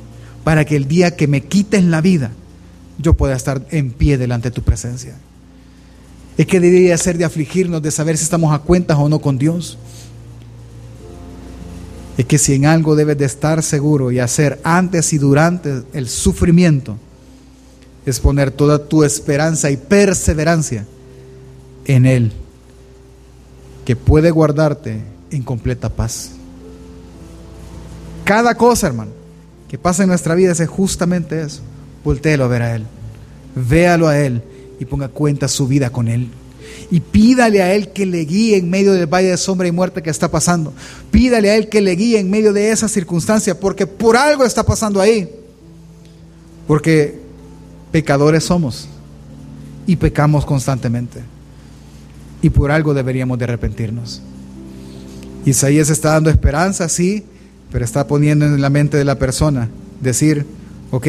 [0.43, 2.31] Para que el día que me quites la vida,
[2.97, 5.15] yo pueda estar en pie delante de tu presencia
[6.37, 9.37] es que debería ser de afligirnos, de saber si estamos a cuentas o no con
[9.37, 9.77] Dios.
[12.17, 16.09] Es que si en algo debes de estar seguro y hacer antes y durante el
[16.09, 16.97] sufrimiento,
[18.05, 20.85] es poner toda tu esperanza y perseverancia
[21.85, 22.31] en Él,
[23.83, 25.01] que puede guardarte
[25.31, 26.31] en completa paz.
[28.23, 29.11] Cada cosa, hermano,
[29.67, 31.61] que pasa en nuestra vida es justamente eso.
[32.03, 32.85] Voltéelo a ver a Él.
[33.55, 34.41] Véalo a Él
[34.79, 36.29] y ponga cuenta su vida con Él.
[36.91, 40.03] Y pídale a Él que le guíe en medio del valle de sombra y muerte
[40.03, 40.73] que está pasando.
[41.09, 44.63] Pídale a Él que le guíe en medio de esa circunstancia, porque por algo está
[44.63, 45.29] pasando ahí.
[46.67, 47.24] Porque
[47.95, 48.89] pecadores somos
[49.87, 51.21] y pecamos constantemente.
[52.41, 54.21] Y por algo deberíamos de arrepentirnos.
[55.45, 57.23] Isaías está dando esperanza, sí,
[57.71, 59.69] pero está poniendo en la mente de la persona
[60.01, 60.45] decir,
[60.91, 61.07] ok,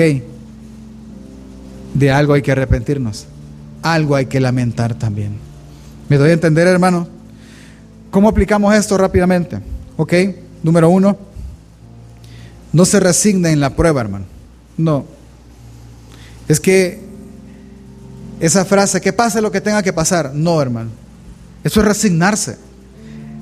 [1.95, 3.27] de algo hay que arrepentirnos
[3.83, 5.33] algo hay que lamentar también.
[6.09, 7.09] ¿Me doy a entender, hermano?
[8.13, 9.59] ¿Cómo aplicamos esto rápidamente?
[9.97, 10.13] Ok,
[10.63, 11.19] número uno,
[12.73, 14.25] no se resigna en la prueba, hermano.
[14.77, 15.16] No.
[16.49, 17.01] Es que
[18.41, 20.33] esa frase, que pase lo que tenga que pasar.
[20.35, 20.91] No, hermano.
[21.65, 22.59] Eso es resignarse.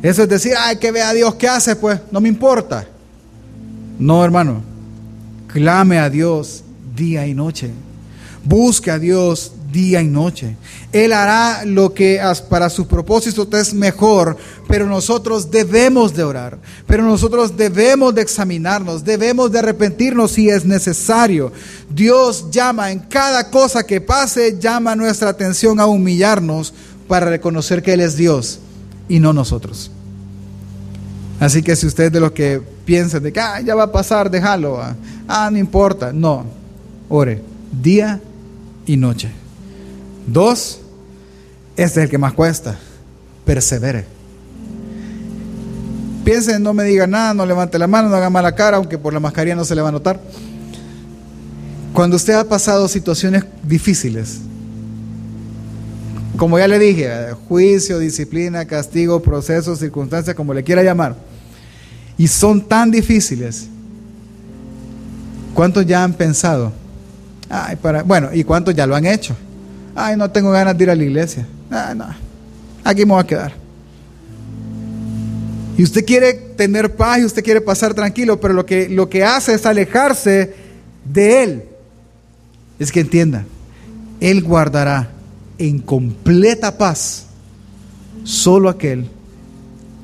[0.03, 2.87] Eso es decir, ay, que vea a Dios qué hace, pues, no me importa.
[3.99, 4.63] No, hermano.
[5.49, 6.63] Clame a Dios
[6.95, 7.71] día y noche.
[8.45, 10.57] Busque a Dios día y noche.
[10.93, 14.37] Él hará lo que para su propósito es mejor,
[14.69, 20.65] pero nosotros debemos de orar, pero nosotros debemos de examinarnos, debemos de arrepentirnos si es
[20.65, 21.53] necesario.
[21.91, 26.73] Dios llama en cada cosa que pase, llama nuestra atención a humillarnos
[27.09, 28.61] para reconocer que Él es Dios
[29.09, 29.91] y no nosotros.
[31.41, 34.31] Así que si usted de los que piensa de que ah, ya va a pasar,
[34.31, 34.95] déjalo, ah,
[35.27, 36.47] ah no importa, no,
[37.09, 37.43] ore
[37.83, 38.21] día
[38.87, 39.44] y noche.
[40.27, 40.81] Dos,
[41.77, 42.79] este es el que más cuesta,
[43.45, 44.05] persevere.
[46.25, 49.13] Piense, no me diga nada, no levante la mano, no haga mala cara, aunque por
[49.13, 50.21] la mascarilla no se le va a notar.
[51.93, 54.39] Cuando usted ha pasado situaciones difíciles,
[56.37, 61.15] como ya le dije, juicio, disciplina, castigo, proceso, circunstancias, como le quiera llamar,
[62.17, 63.67] y son tan difíciles,
[65.55, 66.73] ¿cuántos ya han pensado?
[67.51, 69.37] Ay, para, bueno, ¿y cuántos ya lo han hecho?
[69.95, 71.47] Ay, no tengo ganas de ir a la iglesia.
[71.71, 72.07] Ah, no,
[72.83, 73.53] aquí me voy a quedar.
[75.77, 79.25] Y usted quiere tener paz y usted quiere pasar tranquilo, pero lo que, lo que
[79.25, 80.55] hace es alejarse
[81.05, 81.65] de Él.
[82.79, 83.45] Es que entienda,
[84.21, 85.11] Él guardará
[85.59, 87.27] en completa paz
[88.25, 89.09] solo aquel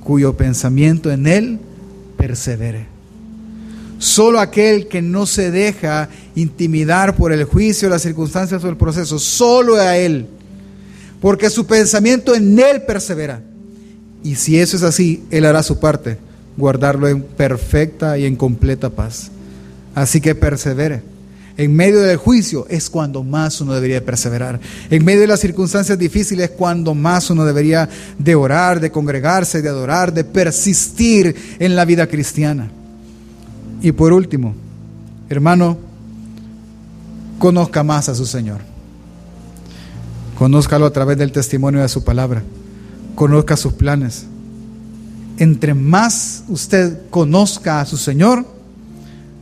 [0.03, 1.61] cuyo pensamiento en Él
[2.16, 2.86] persevere.
[3.99, 9.18] Solo aquel que no se deja intimidar por el juicio, las circunstancias o el proceso,
[9.18, 10.26] solo a Él.
[11.20, 13.43] Porque su pensamiento en Él persevera.
[14.22, 16.18] Y si eso es así, Él hará su parte,
[16.57, 19.31] guardarlo en perfecta y en completa paz.
[19.95, 21.03] Así que persevere.
[21.57, 24.59] En medio del juicio es cuando más uno debería perseverar.
[24.89, 27.87] En medio de las circunstancias difíciles es cuando más uno debería
[28.18, 32.70] de orar, de congregarse, de adorar, de persistir en la vida cristiana.
[33.83, 34.55] Y por último,
[35.28, 35.89] hermano,
[37.41, 38.61] conozca más a su Señor.
[40.38, 42.43] Conózcalo a través del testimonio de su palabra.
[43.16, 44.26] Conozca sus planes.
[45.38, 48.47] Entre más usted conozca a su Señor,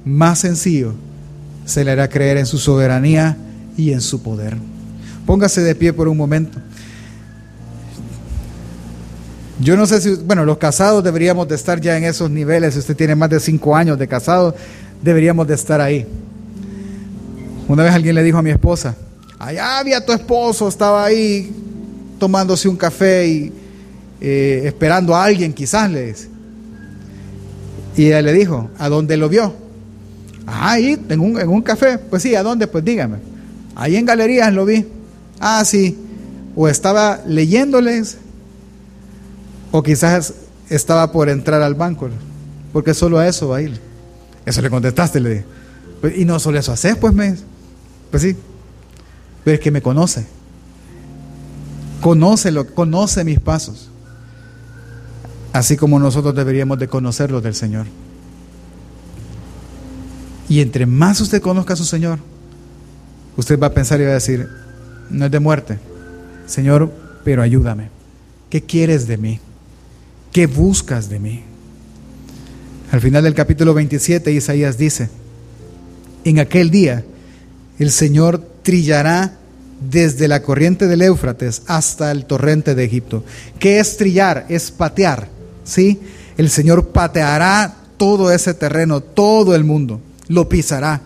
[0.04, 0.94] más sencillo
[1.66, 3.36] se le hará creer en su soberanía
[3.76, 4.56] y en su poder.
[5.26, 6.58] Póngase de pie por un momento.
[9.60, 12.74] Yo no sé si, bueno, los casados deberíamos de estar ya en esos niveles.
[12.74, 14.54] Si usted tiene más de cinco años de casado,
[15.02, 16.06] deberíamos de estar ahí.
[17.68, 18.96] Una vez alguien le dijo a mi esposa,
[19.38, 21.52] allá había tu esposo, estaba ahí
[22.18, 23.52] tomándose un café y
[24.20, 26.14] eh, esperando a alguien, quizás le.
[27.96, 29.54] Y ella le dijo, ¿a dónde lo vio?
[30.46, 31.98] Ah, ahí, en un, en un café.
[31.98, 32.66] Pues sí, ¿a dónde?
[32.66, 33.18] Pues dígame.
[33.74, 34.86] Ahí en galerías lo vi.
[35.38, 35.98] Ah, sí.
[36.56, 38.18] O estaba leyéndoles,
[39.70, 40.34] o quizás
[40.70, 42.08] estaba por entrar al banco,
[42.72, 43.78] porque solo a eso va a ir.
[44.46, 45.44] Eso le contestaste, le dije.
[46.00, 47.36] Pues, y no solo eso haces, pues me.
[48.10, 48.36] Pues sí.
[49.44, 50.26] Pero es que me conoce.
[52.00, 53.88] Conoce mis pasos.
[55.52, 57.86] Así como nosotros deberíamos de conocerlos del Señor.
[60.48, 62.18] Y entre más usted conozca a su Señor,
[63.36, 64.48] usted va a pensar y va a decir,
[65.10, 65.78] no es de muerte,
[66.46, 66.90] Señor,
[67.24, 67.90] pero ayúdame.
[68.48, 69.40] ¿Qué quieres de mí?
[70.32, 71.42] ¿Qué buscas de mí?
[72.90, 75.10] Al final del capítulo 27, Isaías dice,
[76.24, 77.04] en aquel día
[77.78, 79.36] el Señor trillará
[79.80, 83.24] desde la corriente del Éufrates hasta el torrente de Egipto.
[83.58, 84.46] ¿Qué es trillar?
[84.48, 85.28] Es patear,
[85.64, 86.00] ¿sí?
[86.36, 91.00] El Señor pateará todo ese terreno, todo el mundo lo pisará,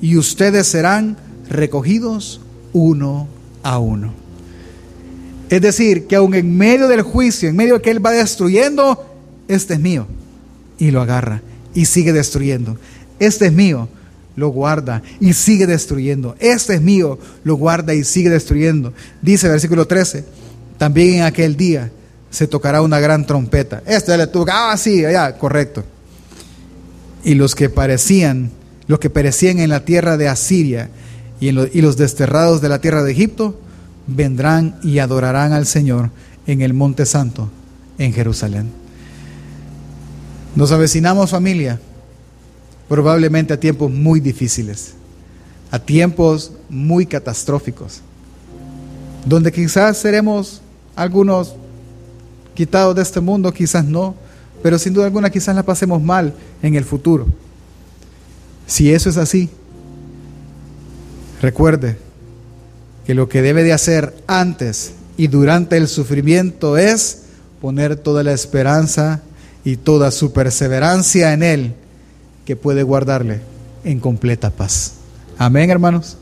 [0.00, 1.16] y ustedes serán
[1.48, 2.40] recogidos
[2.72, 3.28] uno
[3.62, 4.12] a uno.
[5.48, 9.06] Es decir, que aun en medio del juicio, en medio de que Él va destruyendo,
[9.48, 10.06] este es mío,
[10.78, 11.42] y lo agarra,
[11.74, 12.76] y sigue destruyendo.
[13.20, 13.88] Este es mío,
[14.36, 16.36] lo guarda y sigue destruyendo.
[16.38, 18.92] Este es mío, lo guarda y sigue destruyendo.
[19.22, 20.24] Dice versículo 13,
[20.78, 21.90] también en aquel día
[22.30, 23.82] se tocará una gran trompeta.
[23.86, 25.84] Este le toca, ah, sí, ya, correcto.
[27.24, 28.52] Y los que parecían
[28.86, 30.90] los que perecían en la tierra de Asiria
[31.40, 33.58] y, los desterrados de la tierra de Egipto,
[34.06, 36.10] vendrán y adorarán al Señor
[36.46, 37.50] en el Monte Santo,
[37.98, 38.70] en Jerusalén.
[40.54, 41.80] Nos avecinamos familia,
[42.88, 44.92] probablemente a tiempos muy difíciles,
[45.70, 48.00] a tiempos muy catastróficos,
[49.24, 50.60] donde quizás seremos
[50.94, 51.54] algunos
[52.54, 54.14] quitados de este mundo, quizás no,
[54.62, 56.32] pero sin duda alguna quizás la pasemos mal
[56.62, 57.26] en el futuro.
[58.66, 59.48] Si eso es así,
[61.40, 61.98] recuerde
[63.06, 67.22] que lo que debe de hacer antes y durante el sufrimiento es
[67.60, 69.22] poner toda la esperanza
[69.64, 71.74] y toda su perseverancia en Él,
[72.46, 73.40] que puede guardarle
[73.84, 74.94] en completa paz.
[75.36, 76.16] Amén, hermanos.